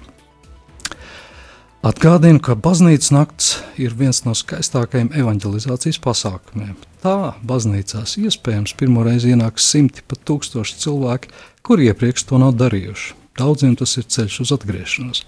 Atgādinu, 1.88 2.40
ka 2.44 2.56
baznīcas 2.58 3.12
nakts 3.14 3.50
ir 3.80 3.94
viens 3.96 4.24
no 4.26 4.34
skaistākajiem 4.36 5.12
evanģelizācijas 5.20 6.00
pasākumiem. 6.04 6.74
Tā 7.04 7.36
baznīcās 7.48 8.16
iespējams 8.24 8.74
pirmoreiz 8.80 9.28
ienāks 9.28 9.68
simti 9.72 10.02
pat 10.08 10.24
tūkstoši 10.28 10.80
cilvēki, 10.82 11.32
kuri 11.62 11.92
iepriekš 11.92 12.26
to 12.32 12.42
nav 12.42 12.56
darījuši. 12.58 13.14
Daudziem 13.38 13.76
tas 13.78 13.94
ir 14.00 14.08
ceļš 14.10 14.40
uz 14.48 14.56
atgriešanos. 14.56 15.24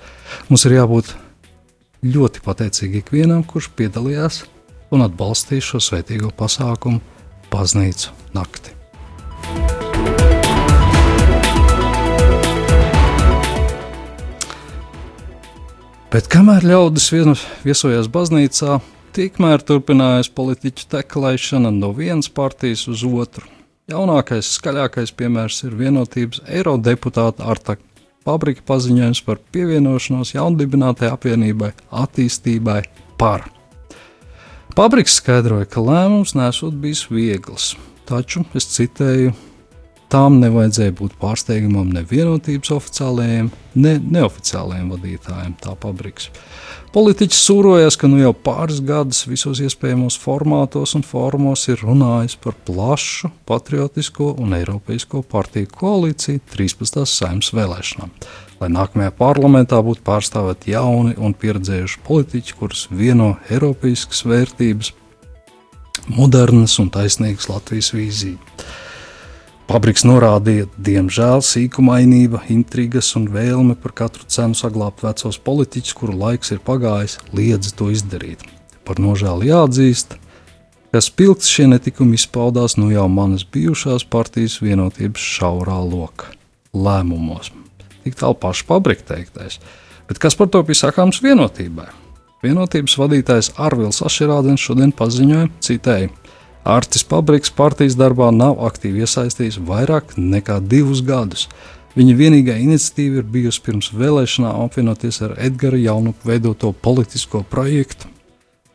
Mums 0.49 0.65
ir 0.65 0.79
jābūt 0.79 1.13
ļoti 2.07 2.41
pateicīgi 2.47 3.03
ikvienam, 3.03 3.45
kurš 3.45 3.69
piedalījās 3.77 4.41
un 4.95 5.05
atbalstīja 5.05 5.69
šo 5.69 5.83
svētīgo 5.83 6.31
pasākumu 6.39 7.18
baznīcu 7.51 8.13
nakti. 8.35 8.75
Bet 16.09 16.25
kamēr 16.25 16.65
ļaudis 16.65 17.11
viesojās 17.61 18.07
baznīcā, 18.09 18.79
tikmēr 19.13 19.61
turpinājās 19.61 20.31
politiķu 20.33 20.87
teklēšana 20.95 21.69
no 21.75 21.91
vienas 21.93 22.31
partijas 22.33 22.87
uz 22.89 23.03
otru. 23.05 23.45
Jaunākais, 23.89 24.49
skaļākais 24.57 25.13
piemērs 25.17 25.63
ir 25.65 25.77
vienotības 25.77 26.41
eirodeputāta 26.45 27.45
Arta 27.49 27.77
Pabrika 28.25 28.65
paziņojums 28.67 29.21
par 29.25 29.39
pievienošanos 29.53 30.33
jaundibinātajai 30.35 31.13
apvienībai 31.15 31.71
attīstībai 32.03 32.81
par. 33.21 33.47
Pabriks 34.79 35.17
skaidroja, 35.19 35.65
ka 35.67 35.81
lēmums 35.83 36.31
nesot 36.39 36.77
bijis 36.79 37.01
viegls, 37.11 37.73
taču 38.07 38.45
es 38.55 38.69
citēju 38.77 39.33
Tām 40.09 40.39
nevajadzēja 40.41 40.93
būt 40.97 41.19
pārsteigumam 41.21 41.91
ne 41.93 42.01
vienotības 42.09 42.71
oficiālajiem, 42.73 43.51
ne 43.77 43.91
neoficiālajiem 44.01 44.87
vadītājiem, 44.89 45.51
tā 45.61 45.75
pabriks. 45.77 46.31
Politiķis 46.95 47.43
sūrojas, 47.45 47.97
ka 47.99 48.09
nu 48.09 48.17
jau 48.17 48.31
pāris 48.33 48.79
gadus 48.81 49.27
visos 49.29 49.61
iespējamos 49.61 50.17
formātos 50.17 50.95
un 50.97 51.05
formos 51.05 51.67
ir 51.69 51.83
runājis 51.85 52.39
par 52.41 52.57
plašu 52.65 53.29
patriotisko 53.45 54.31
un 54.41 54.57
eiropeisko 54.57 55.21
partiju 55.29 55.69
koalīciju 55.75 56.41
13. 56.55 57.05
saimnes 57.05 57.53
vēlēšanām, 57.53 58.15
lai 58.59 58.69
nākamajā 58.73 59.13
parlamentā 59.15 59.79
būtu 59.83 60.03
pārstāvēti 60.07 60.73
jauni 60.75 61.15
un 61.17 61.33
pieredzējuši 61.33 62.03
politiķi, 62.07 62.57
kurus 62.59 62.87
vieno 62.91 63.37
eiropeiskas 63.49 64.25
vērtības, 64.27 64.93
modernas 66.11 66.77
un 66.81 66.91
taisnīgas 66.93 67.49
Latvijas 67.51 67.93
vīzija. 67.95 68.37
Pabriks 69.69 70.01
norādīja, 70.01 70.65
diemžēl 70.81 71.43
sīkumainība, 71.45 72.41
intrigas 72.49 73.11
un 73.19 73.27
vēlme 73.29 73.75
par 73.77 73.93
katru 73.99 74.25
cenu 74.25 74.57
saglabāt 74.57 75.03
vecos 75.05 75.37
politiķus, 75.45 75.93
kuru 75.93 76.17
laiks 76.17 76.55
ir 76.55 76.63
pagājis, 76.65 77.19
liedz 77.37 77.75
to 77.77 77.91
izdarīt. 77.93 78.41
Par 78.81 78.97
nožēlu 78.97 79.45
jāatzīst, 79.45 80.17
ka 80.89 81.03
spilgts 81.05 81.53
šie 81.53 81.67
netikumi 81.69 82.17
izpaudās 82.17 82.79
nu 82.81 82.89
jau 82.89 83.05
manas 83.13 83.45
bijušās 83.45 84.09
partijas 84.09 84.57
vienotības 84.65 85.29
šaurā 85.37 85.77
loka 85.85 86.33
lēmumos. 86.73 87.53
Tik 88.05 88.19
tālu 88.19 88.37
pašu 88.39 88.67
pabrika 88.69 89.13
teiktais. 89.13 89.59
Bet 90.09 90.21
kas 90.21 90.37
par 90.37 90.49
to 90.49 90.63
bija 90.65 90.87
sakāms 90.87 91.21
vienotībai? 91.23 91.89
Vienotības 92.43 92.95
vadītājs 92.95 93.51
Arvils 93.59 93.99
Ašerādens 94.05 94.63
šodien 94.63 94.93
paziņoja, 94.95 95.49
citēju, 95.65 96.13
Artis 96.63 97.03
Pabriks 97.07 97.51
partijas 97.55 97.95
darbā 97.99 98.29
nav 98.35 98.59
aktīvi 98.67 99.03
iesaistījies 99.05 99.57
vairāk 99.65 100.13
nekā 100.19 100.59
divus 100.61 101.01
gadus. 101.05 101.47
Viņa 101.97 102.15
vienīgā 102.15 102.55
iniciatīva 102.61 103.21
ir 103.21 103.27
bijusi 103.33 103.63
pirms 103.65 103.89
vēlēšanām 103.95 104.67
apvienoties 104.67 105.21
ar 105.25 105.33
Edgara 105.41 105.79
Jaunupu 105.79 106.29
veidoto 106.29 106.71
politisko 106.71 107.41
projektu. 107.49 108.11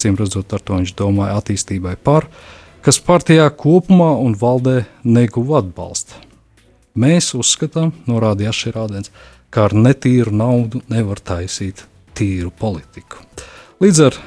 Cim 0.02 0.18
redzot, 0.18 0.52
ar 0.52 0.60
to 0.60 0.80
viņš 0.80 0.94
domāja 0.98 1.38
attīstībai 1.38 1.94
par, 2.02 2.26
kas 2.84 3.00
partijā 3.00 3.46
kopumā 3.48 4.10
un 4.20 4.34
valdē 4.36 4.82
neguva 5.04 5.62
atbalstu. 5.62 6.18
Mēs 6.94 7.32
uzskatām, 7.34 7.90
norādīja 8.06 8.52
Šerādens, 8.54 9.10
ka 9.50 9.64
ar 9.66 9.72
netīru 9.74 10.30
naudu 10.30 10.78
nevar 10.86 11.18
taisīt 11.18 11.82
tīru 12.14 12.52
politiku. 12.54 13.18
Līdz 13.82 14.02
ar 14.06 14.18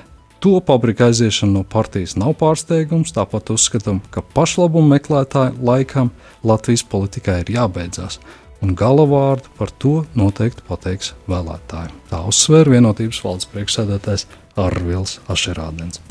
to 0.43 0.57
pabrika 0.67 1.07
aiziešana 1.07 1.61
no 1.61 1.63
partijas 1.63 2.17
nav 2.19 2.35
pārsteigums, 2.41 3.15
tāpat 3.15 3.53
uzskatām, 3.55 4.01
ka 4.11 4.19
pašlabumu 4.35 4.91
meklētāju 4.97 5.63
laikam 5.63 6.11
Latvijas 6.43 6.83
politikai 6.91 7.39
ir 7.45 7.55
jābeidzās, 7.55 8.19
un 8.59 8.75
galavārdu 8.75 9.55
par 9.55 9.71
to 9.71 10.01
noteikti 10.19 10.67
pateiks 10.67 11.15
vēlētāji. 11.31 11.95
Tā 12.11 12.23
uzsver 12.27 12.67
vienotības 12.75 13.23
valdes 13.23 13.47
priekšsēdētājs 13.55 14.27
Arvils 14.59 15.21
Ašerādens. 15.31 16.03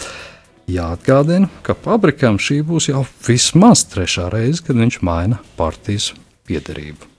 Jāatgādina, 0.73 1.53
ka 1.63 1.77
pabrikam 1.77 2.41
šī 2.41 2.63
būs 2.65 2.89
jau 2.89 3.05
vismaz 3.29 3.85
trešā 3.93 4.31
reize, 4.33 4.65
kad 4.65 4.81
viņš 4.81 5.05
maina 5.05 5.45
partijas 5.61 6.15
piedarību. 6.49 7.13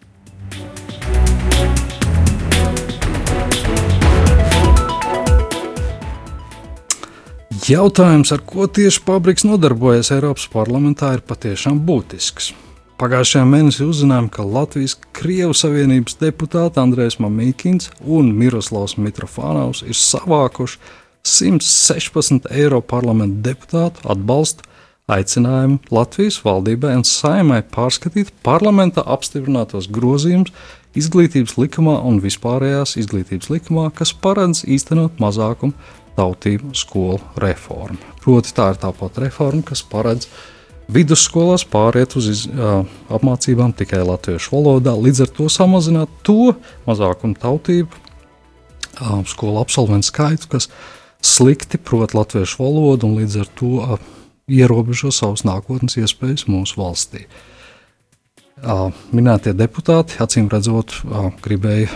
Jautājums, 7.67 8.29
ar 8.31 8.39
ko 8.47 8.63
tieši 8.71 9.01
Pabriks 9.03 9.43
nodarbojas 9.43 10.13
Eiropas 10.15 10.45
parlamentā, 10.47 11.09
ir 11.17 11.23
patiešām 11.27 11.81
būtisks. 11.83 12.53
Pagājušajā 12.97 13.43
mēnesī 13.45 13.83
uzzinājām, 13.83 14.29
ka 14.31 14.45
Latvijas 14.47 14.95
Krievu 15.13 15.53
Savienības 15.57 16.15
deputāti 16.21 16.79
Andrēs 16.81 17.19
Mamīkins 17.21 17.91
un 18.07 18.31
Miroslavs 18.39 18.95
Mitrofānaus 18.97 19.83
ir 19.83 19.99
savākuši 19.99 20.79
116 21.27 22.47
eiro 22.55 22.79
parlamenta 22.81 23.49
deputātu 23.49 24.05
atbalstu 24.13 24.66
aicinājumu 25.07 25.79
Latvijas 25.93 26.41
valdībai 26.43 26.97
un 26.99 27.05
saimai 27.07 27.61
pārskatīt 27.63 28.33
parlamentā 28.43 29.05
apstiprinātos 29.07 29.87
grozījumus 29.93 30.51
izglītības 30.97 31.55
likumā 31.61 31.95
un 32.09 32.19
vispārējās 32.23 32.97
izglītības 32.99 33.51
likumā, 33.53 33.87
kas 33.95 34.11
paredz 34.11 34.65
īstenot 34.67 35.21
mazākumu 35.23 35.75
tautību 36.17 36.73
skolu 36.75 37.21
reforma. 37.39 37.99
Proti, 38.23 38.51
tā 38.57 38.71
ir 38.73 38.81
tā 38.81 38.91
pati 38.99 39.23
reforma, 39.23 39.63
kas 39.63 39.83
paredz 39.85 40.27
vidusskolās 40.91 41.63
pāriet 41.67 42.17
uz 42.19 42.27
iz, 42.31 42.43
uh, 42.49 42.83
apmācībām 43.13 43.75
tikai 43.77 44.01
latviešu 44.07 44.55
valodā, 44.55 44.95
līdz 44.97 45.23
ar 45.27 45.33
to 45.39 45.47
samazināt 45.51 46.11
to 46.27 46.55
mazākumu 46.87 47.37
tautību 47.39 47.87
uh, 47.91 49.23
skolu 49.29 49.61
absolventu 49.61 50.09
skaitu, 50.09 50.51
kas 50.57 50.67
slikti 51.23 51.79
prot 51.79 52.15
latviešu 52.17 52.63
valodu 52.63 53.07
un 53.07 53.19
līdz 53.21 53.41
ar 53.43 53.51
to 53.59 53.73
uh, 53.83 54.13
ierobežo 54.47 55.09
savas 55.11 55.41
nākotnes 55.43 55.97
iespējas 55.99 56.45
mūsu 56.47 56.79
valstī. 56.79 57.25
Minētie 59.11 59.51
deputāti, 59.51 60.15
acīm 60.23 60.47
redzot, 60.49 60.93
gribēja 61.43 61.89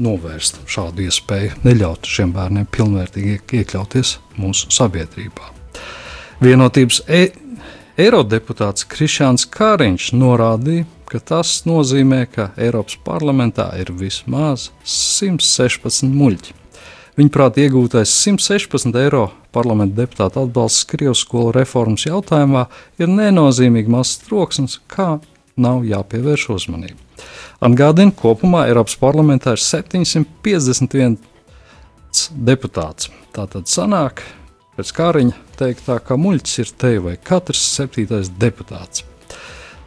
novērst 0.00 0.62
šādu 0.70 1.02
iespēju, 1.08 1.56
neļaut 1.66 2.06
šiem 2.06 2.30
bērniem 2.36 2.68
pilnvērtīgi 2.70 3.40
iekļauties 3.58 4.14
mūsu 4.38 4.70
sabiedrībā. 4.72 5.50
Vienotības 6.40 7.02
e 7.10 7.24
eirodeputāts 8.00 8.86
Krišāns 8.88 9.48
Kāriņš 9.50 10.12
norādīja, 10.14 10.86
ka 11.10 11.18
tas 11.18 11.58
nozīmē, 11.66 12.22
ka 12.30 12.52
Eiropas 12.54 12.96
parlamentā 13.02 13.66
ir 13.82 13.90
vismaz 13.98 14.70
116 14.86 16.06
muļķi. 16.14 16.59
Viņuprāt, 17.20 17.58
iegūtais 17.60 18.08
116 18.16 18.94
eiro 18.96 19.26
parlamenta 19.52 19.98
deputāta 19.98 20.40
atbalsts 20.46 20.86
Krievijas 20.88 21.20
skolu 21.20 21.50
reformas 21.52 22.06
jautājumā 22.06 22.62
ir 22.96 23.10
nenozīmīgi 23.12 23.92
mazs 23.92 24.22
troksnis, 24.24 24.78
kā 24.88 25.18
nav 25.60 25.82
jāpievērš 25.84 26.46
uzmanība. 26.54 26.96
Atgādina, 27.60 28.14
kopumā 28.16 28.62
Eiropas 28.70 28.96
parlamentā 28.96 29.52
ir 29.52 29.60
751 29.60 31.18
deputāts. 32.32 33.10
Tā 33.36 33.44
tad 33.52 33.68
sanāk, 33.68 34.24
pēc 34.78 34.94
kāriņa 34.96 35.36
teiktā, 35.60 35.98
ka 36.00 36.16
muļķis 36.16 36.56
ir 36.62 36.72
te 36.80 36.94
vai 37.04 37.18
katrs 37.20 37.66
septītais 37.74 38.32
deputāts. 38.40 39.04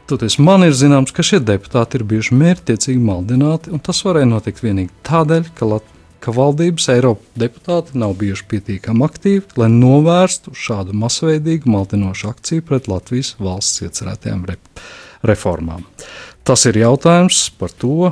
Toties 0.06 0.38
man 0.38 0.68
ir 0.68 0.78
zināms, 0.78 1.16
ka 1.16 1.26
šie 1.26 1.42
deputāti 1.42 1.98
ir 1.98 2.06
bijuši 2.14 2.38
mērķiecīgi 2.38 3.02
maldināti, 3.02 3.74
un 3.74 3.82
tas 3.82 4.04
varēja 4.06 4.30
notikt 4.30 4.62
tikai 4.62 4.86
tādēļ, 5.10 5.50
ka, 5.58 5.72
Lat 5.74 5.90
ka 6.24 6.34
valdības 6.36 6.90
Eiropas 6.96 7.40
deputāti 7.40 8.00
nav 8.00 8.16
bijuši 8.20 8.50
pietiekami 8.52 9.04
aktīvi, 9.06 9.58
lai 9.60 9.70
novērstu 9.74 10.56
šādu 10.56 10.96
masveidīgu 10.96 11.72
maldinošu 11.74 12.32
akciju 12.32 12.66
pret 12.68 12.88
Latvijas 12.92 13.36
valsts 13.44 13.84
iecerētajām 13.84 14.46
republikām 14.48 15.02
reformām. 15.24 15.88
Tas 16.44 16.66
ir 16.68 16.78
jautājums 16.78 17.48
par 17.60 17.72
to, 17.80 18.12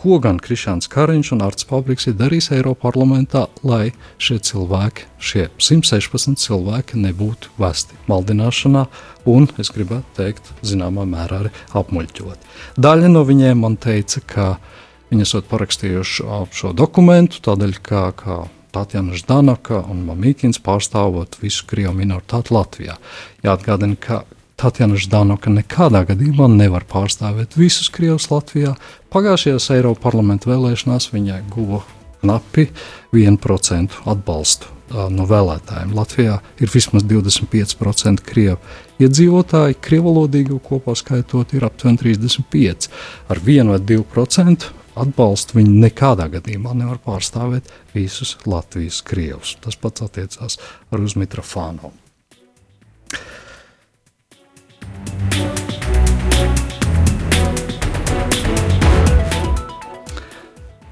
ko 0.00 0.16
gan 0.22 0.38
Krišāns 0.40 0.88
Kariņš 0.88 1.32
un 1.34 1.42
Arts 1.44 1.66
Pabriks 1.68 2.06
ir 2.08 2.14
darījis 2.16 2.52
Eiropas 2.56 2.86
parlamentā, 2.86 3.44
lai 3.66 3.90
šie 4.22 4.38
cilvēki, 4.48 5.08
šie 5.20 5.48
116 5.58 6.40
cilvēki, 6.40 7.00
nebūtu 7.02 7.52
vesti 7.60 7.98
maldināšanā 8.08 8.86
un, 9.28 9.50
es 9.60 9.72
gribētu 9.74 10.16
teikt, 10.16 10.52
zināmā 10.64 11.04
mērā 11.10 11.42
arī 11.42 11.52
apmuļķot. 11.76 12.48
Daļa 12.80 13.10
no 13.12 13.26
viņiem 13.28 13.66
man 13.66 13.76
teica, 13.82 14.24
ka 14.24 14.46
viņi 15.10 15.26
esat 15.26 15.50
parakstījuši 15.50 16.26
šo 16.54 16.72
dokumentu 16.76 17.42
tādēļ, 17.44 17.76
ka, 17.84 18.02
ka 18.16 18.40
Tatjana 18.70 19.18
Ždanaka 19.18 19.82
un 19.90 20.04
Mamīkins 20.06 20.60
pārstāvot 20.62 21.40
visu 21.42 21.66
Krievu 21.70 21.96
minoritāti 21.98 22.54
Latvijā. 22.54 22.96
Jāatgādina, 23.42 23.98
ka 23.98 24.22
Tatjana 24.60 24.98
Ždanoka 25.00 25.50
nekādā 25.52 26.04
gadījumā 26.10 26.50
nevar 26.52 26.84
pārstāvēt 26.88 27.56
visus 27.58 27.90
Krievus 27.92 28.28
Latvijā. 28.30 28.76
Pagājušajās 29.10 29.70
Eiropas 29.74 30.04
parlamenta 30.04 30.52
vēlēšanās 30.52 31.10
viņai 31.14 31.40
guva 31.50 31.82
knapi 32.20 32.68
1% 33.16 34.02
atbalstu 34.12 34.76
no 34.90 35.24
vēlētājiem. 35.30 35.94
Latvijā 35.94 36.40
ir 36.60 36.70
vismaz 36.72 37.06
25% 37.06 38.24
krievu 38.26 38.58
iedzīvotāji, 39.00 39.78
krievalodīgo 39.80 40.58
kopā 40.66 40.96
skaitot 40.98 41.54
ir 41.56 41.64
aptuveni 41.66 42.02
35%. 42.02 42.90
Ar 43.30 43.40
1 43.40 43.72
vai 43.72 43.80
2% 43.80 44.70
atbalstu 45.00 45.58
viņi 45.58 45.80
nekādā 45.86 46.28
gadījumā 46.36 46.74
nevar 46.76 47.00
pārstāvēt 47.04 47.70
visus 47.94 48.36
Latvijas 48.46 49.00
krievus. 49.06 49.56
Tas 49.64 49.78
pats 49.80 50.04
attiecās 50.06 50.60
arī 50.92 51.08
uz 51.08 51.16
Mitrofānu. 51.18 51.92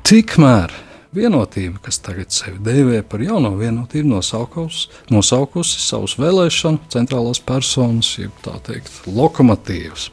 Tikmēr 0.08 0.72
vienotība, 1.18 1.82
kas 1.84 2.00
tagad 2.04 2.32
sevi 2.34 2.58
dēvē 2.64 3.02
par 3.10 3.22
jauno 3.22 3.52
vienotību, 3.58 4.08
nosaukus, 4.14 4.86
nosaukusi 5.12 5.82
savus 5.82 6.16
vēlēšanu 6.20 6.88
centrālās 6.94 7.42
personas, 7.44 8.14
jeb 8.20 8.34
tā 8.44 8.56
teikt, 8.66 8.92
lokomotīvas. 9.06 10.08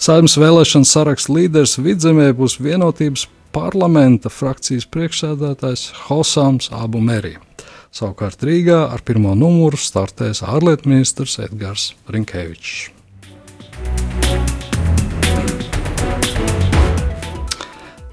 Saimnes 0.00 0.36
vēlēšana 0.40 0.88
saraksta 0.88 1.34
līderis 1.36 1.78
vidzemē 1.80 2.30
būs 2.36 2.58
vienotības 2.62 3.26
parlamenta 3.54 4.30
frakcijas 4.30 4.86
priekšsēdētājs 4.90 5.88
Hosams 6.06 6.70
Abu 6.74 7.02
Merī. 7.02 7.36
Savukārt 7.90 8.44
Rīgā 8.46 8.84
ar 8.94 9.02
pirmo 9.02 9.34
numuru 9.34 9.78
startēs 9.80 10.44
ārlietu 10.46 10.92
ministrs 10.92 11.40
Edgars 11.42 11.90
Rinkevičs. 12.06 12.99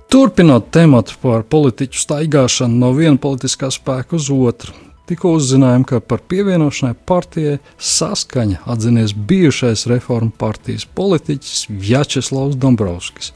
Turpinot 0.07 0.69
tematu 0.71 1.17
par 1.19 1.41
politiķu 1.43 1.99
staigāšanu 1.99 2.79
no 2.79 2.93
viena 2.95 3.19
politiskā 3.19 3.67
spēka 3.75 4.15
uz 4.15 4.29
otru, 4.31 4.71
tikko 5.09 5.33
uzzinājām, 5.35 5.83
ka 5.83 5.99
par 5.99 6.21
pievienošanai 6.31 6.95
partijai 7.09 7.57
saskaņa 7.75 8.61
atzinies 8.71 9.11
bijušais 9.27 9.83
reformu 9.91 10.31
partijas 10.31 10.87
politiķis 10.95 11.67
Vjačeslavs 11.67 12.55
Dombrovskis. 12.55 13.33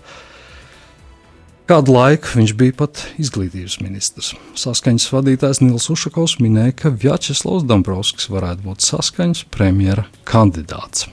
Kādu 1.67 1.93
laiku 1.95 2.39
viņš 2.39 2.53
bija 2.59 2.77
pat 2.79 3.03
izglītības 3.19 3.77
ministrs. 3.83 4.33
Saskaņas 4.59 5.11
vadītājs 5.11 5.59
Nils 5.63 5.91
Ušakovs 5.91 6.39
minēja, 6.39 6.77
ka 6.85 6.95
Vjačeslavs 7.03 7.67
Dombrovskis 7.67 8.31
varētu 8.31 8.69
būt 8.69 8.87
saskaņas 8.87 9.43
premjera 9.51 10.07
kandidāts. 10.23 11.11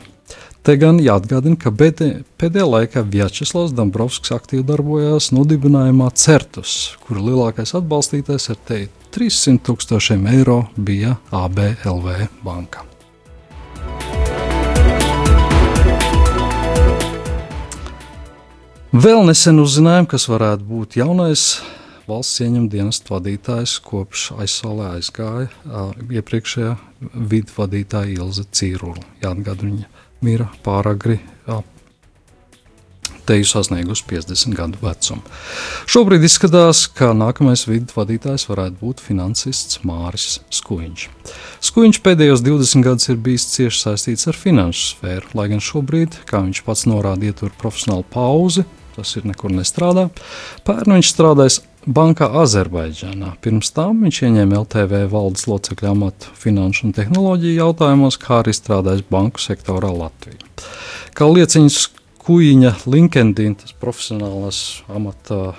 Te 0.67 0.75
gan 0.77 0.99
jāatgādina, 1.01 1.57
ka 1.57 1.71
pēdējā 1.71 2.65
laikā 2.67 3.05
Vjačeslavs 3.07 3.73
Dombrovskis 3.77 4.35
aktīvi 4.35 4.67
darbojās 4.69 5.31
nodibinājumā 5.33 6.11
Certus, 6.19 6.97
kura 7.07 7.23
lielākais 7.25 7.73
atbalstītājs 7.79 8.51
ar 8.53 8.59
te 8.69 8.81
300 9.15 9.63
tūkstošiem 9.65 10.27
eiro 10.35 10.65
bija 10.77 11.17
ABLV 11.33 12.27
banka. 12.45 12.85
Vēl 18.89 19.23
nesen 19.29 19.61
uzzinājām, 19.63 20.09
kas 20.11 20.27
varētu 20.33 20.65
būt 20.65 20.99
jaunais 20.99 21.43
valsts 22.09 22.41
ieņem 22.41 22.67
dienestu 22.73 23.15
vadītājs, 23.15 23.77
kopš 23.85 24.31
aizsolē 24.41 24.95
aizgāja 24.97 25.49
iepriekšējā 26.19 26.75
vidu 27.31 27.57
vadītāja 27.57 28.17
Ilze 28.17 28.47
Cīrula. 28.49 29.05
Jāatgādina 29.23 29.75
viņa 29.75 30.07
mira 30.25 30.49
pāragri. 30.65 31.19
Jā. 31.49 31.63
Te 33.29 33.37
jau 33.37 33.45
sasniegusi 33.45 34.07
50 34.09 34.57
gadu 34.57 34.81
vecumu. 34.81 35.21
Šobrīd 35.91 36.23
izskatās, 36.25 36.87
ka 36.89 37.11
nākamais 37.13 37.67
vidu 37.69 37.93
vadītājs 37.93 38.47
varētu 38.49 38.81
būt 38.81 39.03
finansists 39.05 39.83
Māris 39.85 40.39
Skuiņš. 40.57 41.05
Skuiņš 41.69 42.01
pēdējos 42.07 42.45
20 42.47 42.87
gadus 42.87 43.13
ir 43.13 43.21
bijis 43.21 43.45
cieši 43.53 43.83
saistīts 43.83 44.31
ar 44.33 44.39
finanšu 44.39 44.95
sfēru, 44.95 45.29
lai 45.37 45.51
gan 45.53 45.61
šobrīd, 45.61 46.23
kā 46.29 46.41
viņš 46.47 46.63
pats 46.65 46.87
norāda, 46.89 47.29
ietur 47.29 47.53
profesionālu 47.61 48.09
pauzi, 48.09 48.65
tas 48.97 49.13
ir 49.21 49.29
nekur 49.29 49.53
nestrādā. 49.53 50.09
Pērn 50.65 50.97
viņš 50.97 51.13
strādājis 51.13 51.61
bankā 51.89 52.29
Azerbaidžānā. 52.43 53.33
Pirms 53.45 53.73
tam 53.75 54.05
viņš 54.05 54.21
ieņēma 54.29 54.61
LTV 54.63 55.07
valdes 55.13 55.47
locekļa 55.49 55.95
amatu 55.95 56.35
finanšu 56.39 56.89
un 56.89 56.95
tehnoloģiju 56.97 57.61
jautājumos, 57.63 58.19
kā 58.21 58.43
arī 58.43 58.55
strādājis 58.57 59.07
banku 59.11 59.43
sektorā 59.43 59.91
Latvijā. 59.95 60.39
Kā 61.17 61.29
lieciņas 61.31 61.81
kuģiņa 62.29 62.75
LinkedIn, 62.85 63.57
tas 63.63 63.75
profesionālās 63.81 64.61
amata 64.93 65.57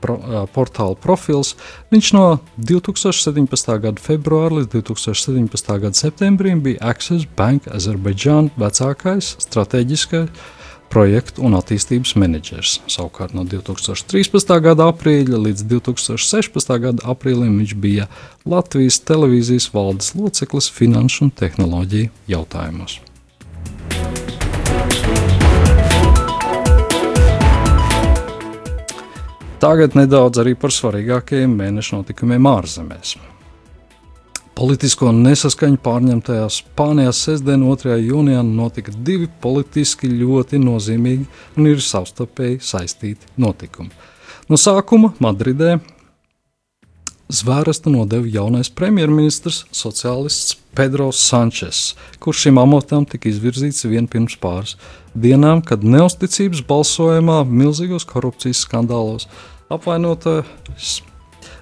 pro, 0.00 0.16
portāla 0.54 0.96
profils, 1.00 1.54
viņš 1.92 2.12
no 2.16 2.24
2017. 2.58 3.74
gada 3.86 4.04
februāra 4.04 4.60
līdz 4.60 4.74
2017. 4.76 5.74
gada 5.86 5.96
septembrim 5.96 6.62
bija 6.64 6.92
Access 6.92 7.28
Bank 7.36 7.68
Azerbaidžāna 7.72 8.52
vecākais 8.60 9.36
strateģiskais 9.40 10.58
projektu 10.90 11.44
un 11.46 11.54
attīstības 11.58 12.16
menedžers. 12.18 12.80
Savukārt 12.90 13.34
no 13.36 13.44
2013. 13.48 14.56
gada 14.64 14.88
aprīļa 14.90 15.38
līdz 15.46 15.64
2016. 15.70 16.74
gada 16.82 17.06
aprīlim 17.14 17.60
viņš 17.62 17.76
bija 17.78 18.08
Latvijas 18.48 19.00
televīzijas 19.06 19.70
valdes 19.74 20.14
loceklis 20.18 20.70
finanšu 20.74 21.28
un 21.28 21.32
tehnoloģiju 21.42 22.10
jautājumos. 22.34 22.98
Tagad 29.60 29.92
nedaudz 29.92 30.40
arī 30.40 30.54
par 30.56 30.72
svarīgākajiem 30.72 31.52
mēneša 31.52 31.98
notikumiem 31.98 32.48
ārzemēs. 32.48 33.18
Politisko 34.58 35.12
nesaskaņu 35.16 35.78
pārņemtajā 35.84 36.48
Spānijā 36.52 37.12
sestdien, 37.16 37.62
2. 37.64 37.96
jūnijā, 38.10 38.42
notika 38.44 38.92
divi 38.92 39.28
politiski 39.40 40.10
ļoti 40.10 40.60
nozīmīgi 40.60 41.28
un 41.56 41.70
ir 41.70 41.80
savstarpēji 41.84 42.60
saistīti 42.64 43.30
notikumi. 43.40 43.94
No 44.50 44.58
sākuma 44.60 45.12
Madridē 45.22 45.78
zvērestu 47.30 47.92
nodeva 47.94 48.26
jaunais 48.26 48.70
premjerministrs, 48.74 49.64
sociālists 49.70 50.56
Pedro 50.74 51.10
Sančes, 51.14 51.94
kurš 52.22 52.46
šim 52.46 52.58
amatam 52.58 53.06
tika 53.06 53.30
izvirzīts 53.30 53.86
vien 53.86 54.08
pirms 54.10 54.36
pāris 54.42 54.76
dienām, 55.14 55.62
kad 55.66 55.86
neusticības 55.86 56.64
balsojumā 56.66 57.42
milzīgos 57.46 58.06
korupcijas 58.10 58.64
skandālos 58.66 59.28
apvainotais 59.70 61.00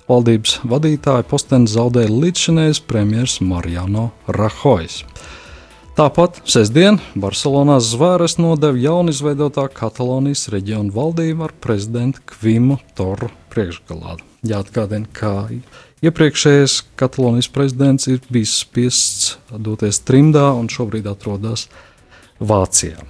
Valdības 0.09 0.61
vadītāja 0.69 1.27
posteni 1.29 1.69
zaudēja 1.71 2.13
līdzšinējais 2.13 2.81
premjerministrs 2.89 3.43
Mariano 3.45 4.11
Rahojs. 4.27 5.03
Tāpat 5.99 6.37
sestdien 6.47 7.01
Barcelonā 7.19 7.81
zvēres 7.83 8.37
nodeva 8.39 8.79
jaunizveidotā 8.79 9.65
Katalonijas 9.75 10.45
reģiona 10.55 10.95
valdība 10.95 11.49
ar 11.49 11.55
prezidentu 11.59 12.23
Kvimu 12.31 12.77
Toru 12.95 13.33
priekšgalā. 13.51 14.15
Jāatgādina, 14.47 15.11
ka 15.11 15.49
iepriekšējais 16.07 16.77
Katalonijas 17.01 17.51
prezidents 17.51 18.07
ir 18.07 18.23
bijis 18.31 18.55
spiests 18.63 19.33
doties 19.51 19.99
trimdā 20.07 20.53
un 20.55 20.71
šobrīd 20.71 21.11
atrodas 21.11 21.67
Vācijā. 22.39 23.03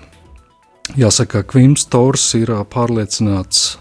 Jāsaka, 0.97 1.43
ka 1.43 1.51
Kvims 1.53 1.85
Tors 1.93 2.25
ir 2.41 2.55
pārliecināts 2.73 3.77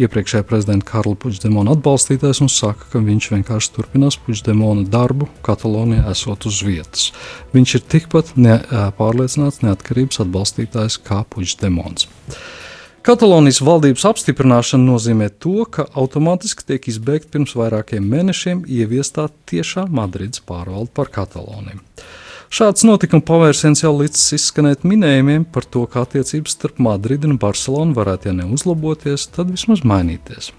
iepriekšējā 0.00 0.44
prezidenta 0.48 0.86
Karla 0.88 1.16
Puigdemona 1.20 1.76
atbalstītājs 1.76 2.42
un 2.44 2.50
saka, 2.52 2.88
ka 2.92 3.00
viņš 3.04 3.30
vienkārši 3.32 3.72
turpinās 3.76 4.18
Puigdemona 4.20 4.84
darbu 4.92 5.28
Katalonijā, 5.46 6.04
esot 6.12 6.46
uz 6.50 6.60
vietas. 6.66 7.08
Viņš 7.56 7.78
ir 7.78 7.86
tikpat 7.96 8.34
ne, 8.36 8.58
pārliecināts 8.98 9.62
neatkarības 9.64 10.22
atbalstītājs 10.26 11.00
kā 11.06 11.22
Puigdemons. 11.32 12.08
Katalonijas 13.06 13.60
valdības 13.62 14.02
apstiprināšana 14.08 14.82
nozīmē 14.82 15.28
to, 15.38 15.60
ka 15.70 15.84
automātiski 15.94 16.64
tiek 16.66 16.88
izbeigta 16.90 17.36
pirms 17.36 17.54
vairākiem 17.54 18.02
mēnešiem 18.02 18.64
ieviestā 18.66 19.28
tiešā 19.46 19.86
Madrides 19.94 20.42
pārvalde 20.42 20.90
par 20.96 21.12
Kataloniju. 21.14 21.78
Šāds 22.46 22.84
notikuma 22.86 23.24
pavērsiens 23.26 23.82
jau 23.82 23.90
līdz 23.96 24.20
izskanēt 24.36 24.84
minējumiem 24.86 25.48
par 25.50 25.66
to, 25.66 25.82
ka 25.90 26.04
attiecības 26.06 26.54
starp 26.54 26.78
Madridi 26.78 27.26
un 27.26 27.40
Barcelonu 27.42 27.96
varētu, 27.96 28.30
ja 28.30 28.36
neuzlaboties, 28.38 29.26
tad 29.34 29.50
vismaz 29.50 29.82
mainīties. 29.82 30.52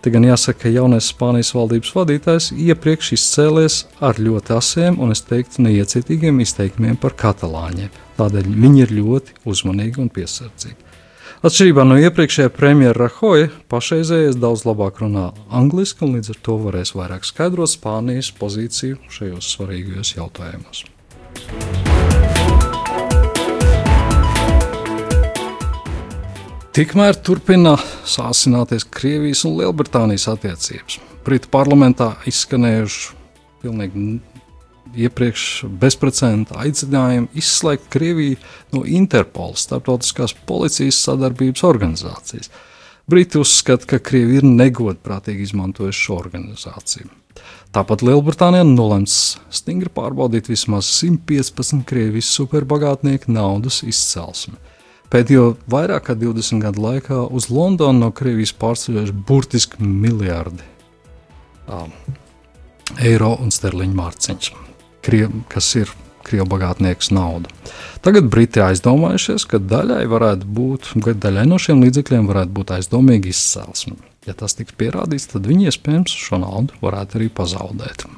Te 0.00 0.12
gan 0.14 0.24
jāsaka, 0.24 0.62
ka 0.64 0.72
jaunais 0.72 1.10
Spānijas 1.12 1.52
valdības 1.56 1.92
vadītājs 1.96 2.48
iepriekš 2.54 3.12
izcēlies 3.18 3.78
ar 4.00 4.20
ļoti 4.22 4.56
asiem 4.56 4.96
un, 5.02 5.12
es 5.12 5.24
teiktu, 5.28 5.64
neiecietīgiem 5.66 6.40
izteikumiem 6.44 6.96
par 7.02 7.16
katalāņiem. 7.18 7.92
Tādēļ 8.16 8.50
viņi 8.54 8.84
ir 8.86 8.96
ļoti 9.00 9.38
uzmanīgi 9.50 10.00
un 10.04 10.10
piesardzīgi. 10.16 10.78
Atšķirībā 11.44 11.84
no 11.84 11.98
iepriekšējā 12.00 12.48
premjera 12.54 12.96
Rahoja, 12.96 13.50
pašreizējais 13.68 14.40
daudz 14.40 14.64
labāk 14.64 15.02
runā 15.04 15.28
angliski 15.52 16.06
un 16.06 16.16
līdz 16.16 16.32
ar 16.32 16.42
to 16.48 16.56
varēs 16.64 16.96
vairāk 16.96 17.28
skaidrot 17.28 17.76
Spānijas 17.76 18.32
pozīciju 18.40 19.02
šajos 19.12 19.54
svarīgajos 19.58 20.16
jautājumos. 20.16 20.86
Tikmēr 26.76 27.16
turpina 27.24 27.78
sāsināties 28.04 28.84
Krievijas 28.92 29.46
un 29.48 29.54
Lielbritānijas 29.56 30.26
attiecības. 30.28 30.98
Britu 31.24 31.48
parlamentā 31.48 32.10
izskanējuši 32.28 33.14
pilnīgi 33.62 34.02
iepriekš 35.06 35.46
bezprecedenta 35.80 36.60
aicinājumi 36.66 37.32
izslēgt 37.40 37.88
Krieviju 37.96 38.36
no 38.76 38.84
Interpola, 38.84 39.56
starptautiskās 39.56 40.36
policijas 40.44 41.00
sadarbības 41.08 41.64
organizācijas. 41.64 42.52
Briti 43.08 43.40
uzskata, 43.40 43.94
ka 43.94 44.02
Krievija 44.10 44.42
ir 44.42 44.50
negodprātīgi 44.50 45.48
izmantojusi 45.48 46.04
šo 46.10 46.20
organizāciju. 46.26 47.08
Tāpat 47.76 48.00
Lielbritānija 48.06 48.64
nolems 48.64 49.36
stingri 49.52 49.90
pārbaudīt 49.92 50.46
vismaz 50.48 50.88
115 50.96 51.82
Krievijas 51.84 52.30
superbagātnieku 52.32 53.28
naudas 53.36 53.82
izcelsmi. 53.84 54.56
Pēdējo 55.12 55.50
vairāk 55.68 56.06
kā 56.06 56.16
20 56.16 56.64
gadu 56.64 56.86
laikā 56.86 57.18
uz 57.36 57.50
Londonu 57.52 58.06
no 58.06 58.08
Krievijas 58.16 58.54
pārceļojuši 58.56 59.16
burtiski 59.28 59.84
miljardi 59.84 60.64
um, 61.68 61.92
eiro 62.96 63.34
un 63.44 63.52
sterliņu 63.52 64.00
mārciņas, 64.00 64.50
kas 65.52 65.70
ir 65.76 65.92
krievu 66.24 66.48
bagātnieku 66.56 67.12
nauda. 67.12 67.52
Tagad 68.00 68.32
Briti 68.32 68.64
aizdomājušies, 68.64 69.44
ka 69.52 69.60
daļai, 69.60 70.06
būt, 70.48 70.94
daļai 71.12 71.44
no 71.52 71.60
šiem 71.60 71.84
līdzekļiem 71.84 72.32
varētu 72.32 72.56
būt 72.56 72.78
aizdomīga 72.80 73.36
izcelsme. 73.36 74.00
Ja 74.26 74.34
tas 74.34 74.56
tiks 74.58 74.74
pierādīts, 74.74 75.28
tad 75.30 75.44
viņi 75.46 75.68
iespējams 75.70 76.14
šo 76.18 76.40
naudu 76.42 76.74
varētu 76.82 77.20
arī 77.20 77.28
pazaudēt. 77.30 78.08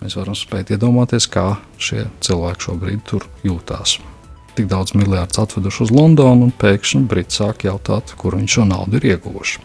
Mēs 0.00 0.16
varam 0.16 0.36
spēt 0.38 0.72
iedomāties, 0.72 1.26
kā 1.28 1.58
šie 1.76 2.06
cilvēki 2.24 2.64
šobrīd 2.66 3.02
tur 3.10 3.26
jūtās. 3.44 3.98
Tik 4.56 4.70
daudz 4.70 4.96
miljardus 4.96 5.42
atveduši 5.44 5.84
uz 5.84 5.92
Londonu, 5.92 6.48
un 6.48 6.54
pēkšņi 6.56 7.04
Briti 7.08 7.36
sāk 7.36 7.66
jautāt, 7.68 8.14
kur 8.16 8.38
viņi 8.38 8.48
šo 8.56 8.64
naudu 8.68 8.96
ir 8.96 9.12
ieguvuši. 9.12 9.60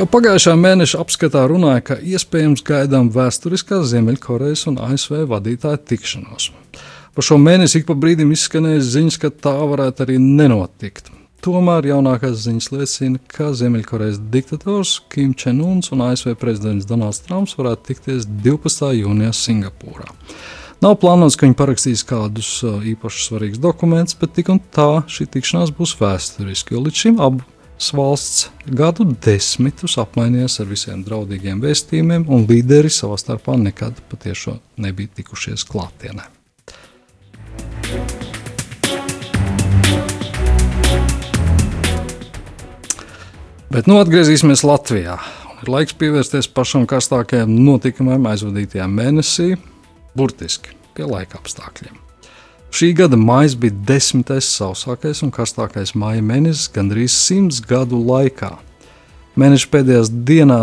Jau 0.00 0.06
pagājušā 0.08 0.54
mēneša 0.56 1.02
apskatā 1.02 1.42
runāja, 1.50 1.82
ka 1.84 1.98
iespējams 2.00 2.62
gaidām 2.64 3.12
vēsturiskās 3.12 3.90
Ziemeļkorejas 3.90 4.64
un 4.70 4.80
ASV 4.86 5.26
vadītāju 5.28 5.82
tikšanos. 5.92 6.48
Pa 7.14 7.24
šo 7.26 7.40
mēnesi 7.42 7.80
ik 7.80 7.88
pa 7.88 7.96
brīdim 7.98 8.30
izskanēja 8.34 8.84
ziņas, 8.86 9.16
ka 9.18 9.32
tā 9.34 9.56
varētu 9.72 10.04
arī 10.06 10.20
nenotikt. 10.22 11.10
Tomēr 11.40 11.86
jaunākās 11.88 12.42
ziņas 12.44 12.66
liecina, 12.74 13.18
ka 13.32 13.48
Ziemeļkorejas 13.56 14.18
diktators 14.32 14.98
Kim 15.10 15.32
Čenuns 15.32 15.88
un 15.94 16.02
ASV 16.04 16.34
prezidents 16.38 16.84
Donalds 16.88 17.22
Trumps 17.24 17.56
varētu 17.56 17.86
tikties 17.88 18.26
12. 18.44 18.90
jūnijā 18.98 19.32
Singapūrā. 19.36 20.10
Nav 20.84 20.98
plānots, 21.00 21.36
ka 21.36 21.44
viņi 21.44 21.56
parakstīs 21.56 22.04
kādus 22.08 22.50
īpaši 22.64 23.24
svarīgus 23.24 23.60
dokumentus, 23.60 24.18
bet 24.20 24.36
tik 24.36 24.52
un 24.52 24.60
tā 24.72 25.02
šī 25.08 25.26
tikšanās 25.32 25.72
būs 25.76 25.94
vēsturiska, 26.00 26.76
jo 26.76 26.84
līdz 26.86 27.02
šim 27.04 27.22
abas 27.24 27.88
valsts 27.96 28.50
gadu 28.80 29.04
desmitus 29.24 29.96
apmainījās 30.00 30.60
ar 30.60 30.68
visiem 30.72 31.04
draudīgiem 31.04 31.60
vēstījumiem, 31.64 32.28
un 32.28 32.44
līderi 32.48 32.92
savā 32.92 33.16
starpā 33.20 33.56
nekad 33.60 34.00
patiešām 34.12 34.60
nebija 34.80 35.20
tikušies 35.20 35.64
klātienē. 35.68 36.28
Bet 43.70 43.86
nu 43.86 44.00
atgriezīsimies 44.00 44.64
Latvijā. 44.66 45.12
Ir 45.62 45.68
laiks 45.70 45.94
pievērsties 45.94 46.48
pašam 46.50 46.88
karstākajam 46.90 47.52
notikumam 47.54 48.24
aizvadītajā 48.26 48.88
mēnesī, 48.90 49.52
burtiski 50.18 50.72
pie 50.96 51.04
laika 51.06 51.38
apstākļiem. 51.38 51.94
Šī 52.74 52.88
gada 52.98 53.14
maija 53.14 53.54
bija 53.62 53.76
desmitais 53.86 54.48
sausākais 54.56 55.22
un 55.22 55.30
karstākais 55.30 55.94
maija 55.94 56.24
mēnesis 56.26 56.66
gandrīz 56.74 57.14
simts 57.14 57.60
gadu 57.62 58.00
laikā. 58.08 58.56
Mēneša 59.38 59.70
pēdējā 59.70 60.58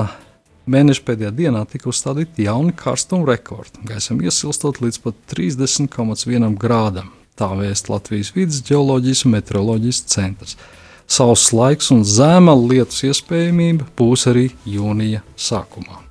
mēneša 0.67 1.05
pēdējā 1.07 1.31
dienā 1.37 1.61
tika 1.71 1.87
uzstādīti 1.87 2.43
jauni 2.49 2.73
karstuma 2.75 3.29
rekordi, 3.29 3.85
gaisam 3.87 4.19
iesilstot 4.19 4.81
līdz 4.83 4.99
pat 5.05 5.21
30,1 5.31 6.59
grādam. 6.59 7.13
Tā 7.39 7.53
vēst 7.55 7.87
Latvijas 7.87 8.33
vidas 8.35 8.59
geoloģijas 8.67 9.23
un 9.23 9.37
meteoroloģijas 9.37 10.03
centrs 10.11 10.59
sauss 11.07 11.53
laiks 11.55 11.91
un 11.95 12.03
zema 12.05 12.55
lietus 12.57 13.05
iespējamība 13.07 13.87
būs 13.97 14.27
arī 14.31 14.49
jūnija 14.67 15.23
sākumā. 15.39 16.03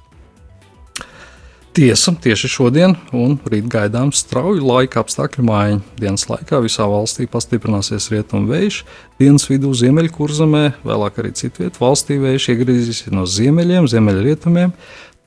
Tiesa, 1.77 2.15
tieši 2.17 2.49
šodien 2.49 2.95
un 3.13 3.35
rīt 3.45 3.67
gaidām 3.69 4.09
strauju 4.17 4.63
laika 4.65 5.03
apstākļu 5.03 5.43
maiņu. 5.45 5.83
Dienas 6.01 6.23
laikā 6.31 6.63
visā 6.65 6.87
valstī 6.89 7.27
pastiprināsies 7.29 8.07
rietumu 8.15 8.49
vējš, 8.49 8.79
dienas 9.21 9.45
vidū 9.51 9.75
ziemeļkurzemē, 9.77 10.63
vēlāk 10.89 11.21
arī 11.21 11.35
citvietā 11.37 11.83
valstī 11.83 12.17
vējš 12.23 12.49
iegriezīsies 12.55 13.13
no 13.13 13.27
ziemeļiem, 13.29 13.91
ziemeļrietumiem. 13.93 14.73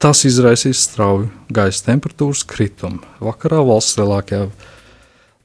Tas 0.02 0.24
izraisīs 0.26 0.82
strauju 0.88 1.30
gaisa 1.54 1.92
temperatūras 1.92 2.42
kritumu. 2.50 3.04
Vakarā 3.22 3.62
valsts 3.70 4.00
lielākajā 4.02 4.48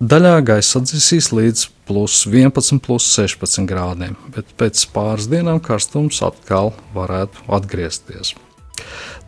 daļā 0.03 0.39
gaisa 0.47 0.81
atdzisīs 0.81 1.31
līdz 1.35 1.67
plus 1.89 2.25
11, 2.27 2.81
plus 2.83 3.07
16 3.15 3.69
grādiem, 3.69 4.17
bet 4.35 4.49
pēc 4.59 4.87
pāris 4.95 5.29
dienām 5.31 5.61
karstums 5.63 6.21
atkal 6.25 6.73
varētu 6.97 7.47
atgriezties. 7.55 8.35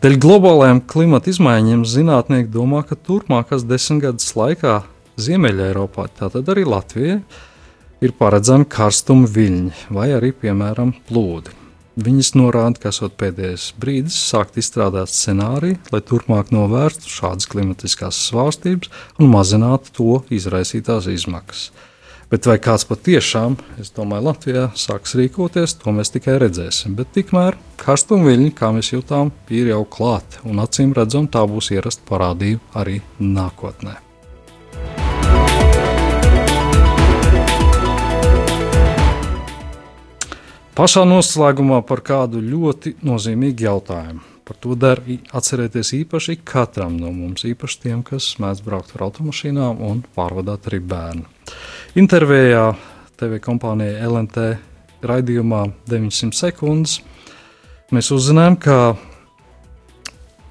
Dēļ 0.03 0.17
globālajām 0.21 0.83
klimata 0.85 1.31
izmaiņām 1.31 1.85
zinātnieki 1.87 2.51
domā, 2.53 2.83
ka 2.85 2.99
turpmākās 2.99 3.65
desmitgades 3.65 4.35
laikā 4.37 4.81
Ziemeļā-Eiropā, 5.17 6.09
tātad 6.19 6.51
arī 6.53 6.67
Latvijai, 6.67 7.21
ir 8.05 8.13
paredzami 8.19 8.67
karstuma 8.69 9.25
viļņi 9.25 9.87
vai 9.97 10.11
arī, 10.19 10.35
piemēram, 10.43 10.93
plūdi. 11.07 11.56
Viņas 11.97 12.35
norāda, 12.37 12.77
ka 12.77 12.91
esot 12.93 13.15
pēdējais 13.17 13.71
brīdis 13.81 14.19
sākt 14.21 14.59
izstrādāt 14.61 15.09
scenāriju, 15.09 15.79
lai 15.89 16.01
turpmāk 16.05 16.51
novērstu 16.53 17.09
šādas 17.09 17.49
klimatiskās 17.49 18.19
svārstības 18.27 18.91
un 19.17 19.31
mazinātu 19.33 19.95
to 19.97 20.19
izraisītās 20.37 21.09
izmaksas. 21.09 21.71
Bet 22.29 22.45
vai 22.45 22.59
kāds 22.61 22.83
patiešām, 22.85 23.55
es 23.81 23.89
domāju, 23.95 24.27
Latvijā 24.27 24.65
sāks 24.77 25.15
rīkoties, 25.17 25.77
to 25.81 25.93
mēs 25.95 26.13
tikai 26.13 26.37
redzēsim. 26.43 26.93
Bet 26.99 27.15
tikmēr 27.17 27.57
karstumviļņi, 27.81 28.51
kā 28.53 28.73
mēs 28.75 28.91
jutām, 28.93 29.31
ir 29.49 29.71
jau 29.71 29.85
klāti, 29.87 30.43
un 30.45 30.61
acīm 30.61 30.93
redzam, 30.97 31.25
tā 31.31 31.47
būs 31.49 31.71
ierasta 31.73 32.05
parādība 32.11 32.83
arī 32.83 32.99
nākotnē. 33.23 34.03
Pašā 40.77 41.07
noslēgumā 41.09 41.79
par 41.89 42.03
kādu 42.05 42.37
ļoti 42.37 42.99
nozīmīgu 43.01 43.63
jautājumu. 43.65 44.19
Par 44.45 44.59
to 44.61 44.75
der 44.77 44.99
atcerēties 45.33 45.89
īpaši 46.03 46.35
katram 46.45 46.99
no 47.01 47.09
mums, 47.09 47.47
īpaši 47.49 47.79
tiem, 47.81 48.03
kas 48.05 48.27
mēdz 48.37 48.61
braukt 48.61 48.93
ar 48.93 49.07
automašīnām 49.07 49.81
un 49.87 50.03
pārvadāt 50.13 50.69
arī 50.69 50.79
bērnu. 50.85 51.25
Intervijā 51.97 52.67
TV 53.17 53.41
kompānijai 53.41 54.05
LNT 54.05 54.45
raidījumā 55.01 55.63
900 55.89 56.37
sekundes 56.43 56.99
mēs 57.89 58.13
uzzinājām, 58.13 58.61
ka 58.61 58.77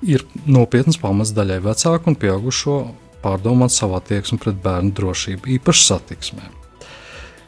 ir 0.03 0.27
nopietns 0.43 0.99
pamats 0.99 1.37
daļai 1.39 1.62
vecāku 1.71 2.11
un 2.11 2.19
pieaugušo 2.19 2.81
pārdomāt 3.23 3.79
savu 3.79 4.01
attieksmi 4.03 4.43
pret 4.43 4.59
bērnu 4.59 4.91
drošību, 4.91 5.55
īpaši 5.61 5.93
satiksmē. 5.93 6.56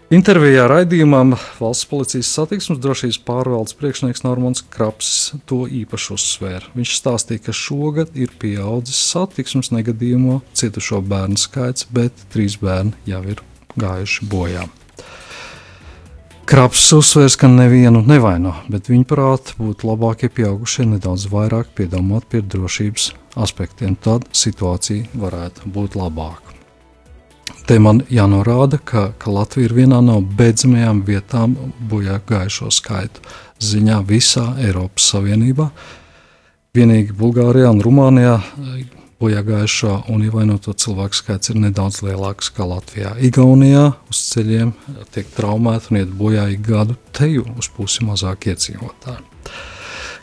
Intervijā 0.09 0.63
raidījumam 0.71 1.35
valsts 1.59 1.85
policijas 1.85 2.31
satiksmes 2.33 2.79
drošības 2.81 3.19
pārvaldes 3.29 3.75
priekšnieks 3.77 4.23
Normons 4.25 4.63
Kraps 4.73 5.11
to 5.45 5.67
īpaši 5.69 6.15
uzsvēra. 6.15 6.71
Viņš 6.73 6.95
stāstīja, 6.97 7.43
ka 7.45 7.53
šogad 7.53 8.17
ir 8.17 8.33
pieaudzis 8.41 9.03
satiksmes 9.11 9.69
negadījumu 9.77 10.39
cietušo 10.57 11.03
bērnu 11.05 11.37
skaits, 11.37 11.85
bet 11.93 12.25
trīs 12.33 12.57
bērni 12.57 12.97
jau 13.05 13.21
ir 13.35 13.45
gājuši 13.77 14.33
bojā. 14.33 14.65
Kraps 16.49 16.89
uzsvērs, 16.97 17.37
ka 17.37 17.53
nevienu 17.53 18.01
nevaino, 18.01 18.57
bet 18.73 18.89
viņa 18.89 19.11
prātā 19.13 19.61
būtu 19.61 19.93
labāk, 19.93 20.25
ja 20.25 20.33
pieaugušie 20.33 20.89
nedaudz 20.89 21.29
vairāk 21.29 21.77
piedomāt 21.77 22.25
pie 22.33 22.41
drošības 22.41 23.13
aspektiem, 23.37 23.93
tad 24.01 24.25
situācija 24.33 25.21
varētu 25.21 25.69
būt 25.69 26.01
labāka. 26.01 26.58
Te 27.69 27.79
man 27.83 28.03
jānorāda, 28.13 28.81
ka, 28.85 29.09
ka 29.21 29.33
Latvija 29.33 29.69
ir 29.69 29.75
viena 29.77 30.01
no 30.05 30.21
beidzamajām 30.21 31.03
vietām 31.07 31.57
bojā 31.91 32.21
gājušo 32.29 32.71
skaitu 32.73 33.25
ziņā 33.61 34.03
visā 34.09 34.47
Eiropas 34.63 35.11
Savienībā. 35.13 35.69
Vienīgi 36.77 37.17
Bulgārijā 37.19 37.73
un 37.73 37.83
Rumānijā 37.85 38.39
bojā 39.19 39.43
gājušo 39.43 39.95
un 40.13 40.23
ievainoto 40.27 40.73
cilvēku 40.79 41.19
skaits 41.19 41.51
ir 41.51 41.59
nedaudz 41.59 42.03
lielāks 42.07 42.53
nekā 42.53 42.69
Latvijā. 42.71 43.15
Igaunijā 43.29 43.89
uz 44.11 44.21
ceļiem 44.31 44.73
tiek 45.15 45.33
traumēti 45.35 45.93
un 45.93 46.01
iet 46.03 46.13
bojā 46.21 46.47
ik 46.55 46.63
gadu 46.69 46.97
teju 47.17 47.47
uz 47.59 47.71
pusi 47.75 48.07
mazāk 48.07 48.51
iedzīvotāju. 48.53 49.25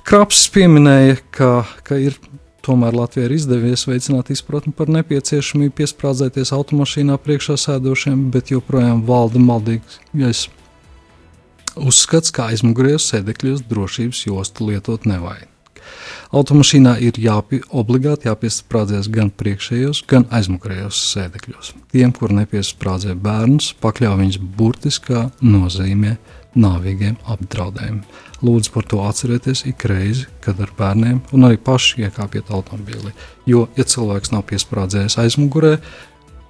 Kraps 0.06 0.46
pieminēja, 0.54 1.18
ka, 1.34 1.52
ka 1.84 1.98
ir 1.98 2.16
tomēr 2.66 2.98
Latvijai 2.98 3.30
ir 3.30 3.38
izdevies 3.38 3.86
veicināt 3.88 4.32
izpratni 4.34 4.74
par 4.76 4.90
nepieciešamību 4.94 5.76
piesprādzēties 5.80 6.54
automašīnā 6.58 7.18
priekšā 7.22 7.58
sēdošiem, 7.62 8.30
bet 8.34 8.54
joprojām 8.54 9.06
valda 9.08 9.42
maldīgs 9.42 10.00
uzskats, 11.76 12.32
ka 12.32 12.50
aizmugurējos 12.54 13.10
sēdekļos 13.12 13.66
drošības 13.70 14.24
jostu 14.30 14.70
lietot 14.72 15.06
nevajag. 15.10 15.52
Automašīnā 16.36 16.96
ir 17.06 17.20
jāpie, 17.22 17.62
obligāti 17.70 18.28
jāpiesprādzēs 18.30 19.10
gan 19.14 19.30
priekšējos, 19.30 20.02
gan 20.10 20.26
aizmugurējos 20.34 21.02
sēdekļos. 21.14 21.74
Tiem, 21.94 22.14
kur 22.16 22.34
nepiesprādzē 22.36 23.16
bērnus, 23.22 23.74
pakļauj 23.84 24.18
viņus 24.24 24.40
burtiskā 24.58 25.28
nozīmē 25.46 26.16
nāvīgiem 26.56 27.18
apdraudējumiem. 27.32 28.04
Lūdzu 28.46 28.72
par 28.74 28.88
to 28.92 29.00
atcerieties 29.06 29.64
ik 29.70 29.86
reizi, 29.90 30.28
kad 30.44 30.60
ar 30.64 30.72
bērniem 30.78 31.22
un 31.36 31.48
arī 31.48 31.58
paši 31.62 32.06
iekāpiet 32.06 32.52
automobīlī. 32.54 33.14
Jo, 33.50 33.66
ja 33.78 33.86
cilvēks 33.88 34.34
nav 34.34 34.46
piesprādzējis 34.50 35.18
aizmugurē, 35.24 35.78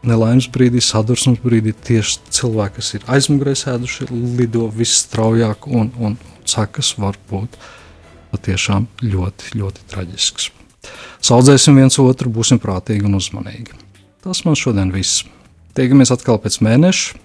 nelaimes 0.06 0.48
brīdī, 0.54 0.82
sadursmes 0.84 1.42
brīdī 1.44 1.74
tieši 1.88 2.20
cilvēki, 2.38 2.76
kas 2.80 2.92
ir 2.98 3.08
aizmugurē 3.18 3.56
sēduši, 3.58 4.10
lido 4.40 4.68
visstraujāk 4.74 5.70
un, 5.70 5.92
un 5.98 6.20
sekas 6.46 6.94
var 7.02 7.18
būt 7.30 7.58
patiešām 8.34 8.88
ļoti, 9.06 9.56
ļoti 9.58 9.90
traģisks. 9.94 10.52
Saudzēsim 11.26 11.80
viens 11.80 11.98
otru, 12.02 12.30
būsim 12.30 12.60
prātīgi 12.62 13.08
un 13.08 13.18
uzmanīgi. 13.18 13.74
Tas 14.26 14.44
man 14.46 14.58
šodien 14.58 14.92
viss. 14.94 15.24
Tiekamies 15.78 16.12
atkal 16.14 16.38
pēc 16.42 16.60
mēneša, 16.66 17.22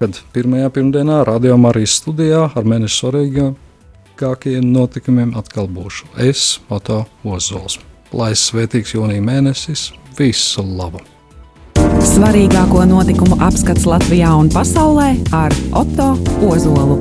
kad 0.00 0.20
pirmajā 0.34 0.70
pirmdienā 0.76 1.22
radio 1.28 1.56
Marijas 1.60 1.96
studijā 2.00 2.46
ar 2.54 2.68
mēneša 2.68 2.96
svarīgākajiem 3.00 4.70
notikumiem 4.72 5.34
atkal 5.38 5.68
būšu 5.72 6.10
es, 6.28 6.56
Oto 6.68 7.04
Ozols. 7.24 7.78
Lai 8.16 8.32
svētīgs 8.38 8.94
jūnija 8.94 9.24
mēnesis, 9.24 9.90
visu 10.18 10.64
labu! 10.64 11.02
Svarīgāko 12.06 12.84
notikumu 12.88 13.38
apskats 13.44 13.86
Latvijā 13.88 14.32
un 14.36 14.52
pasaulē 14.52 15.14
ar 15.36 15.54
Otto 15.76 16.12
Ozolu. 16.44 17.00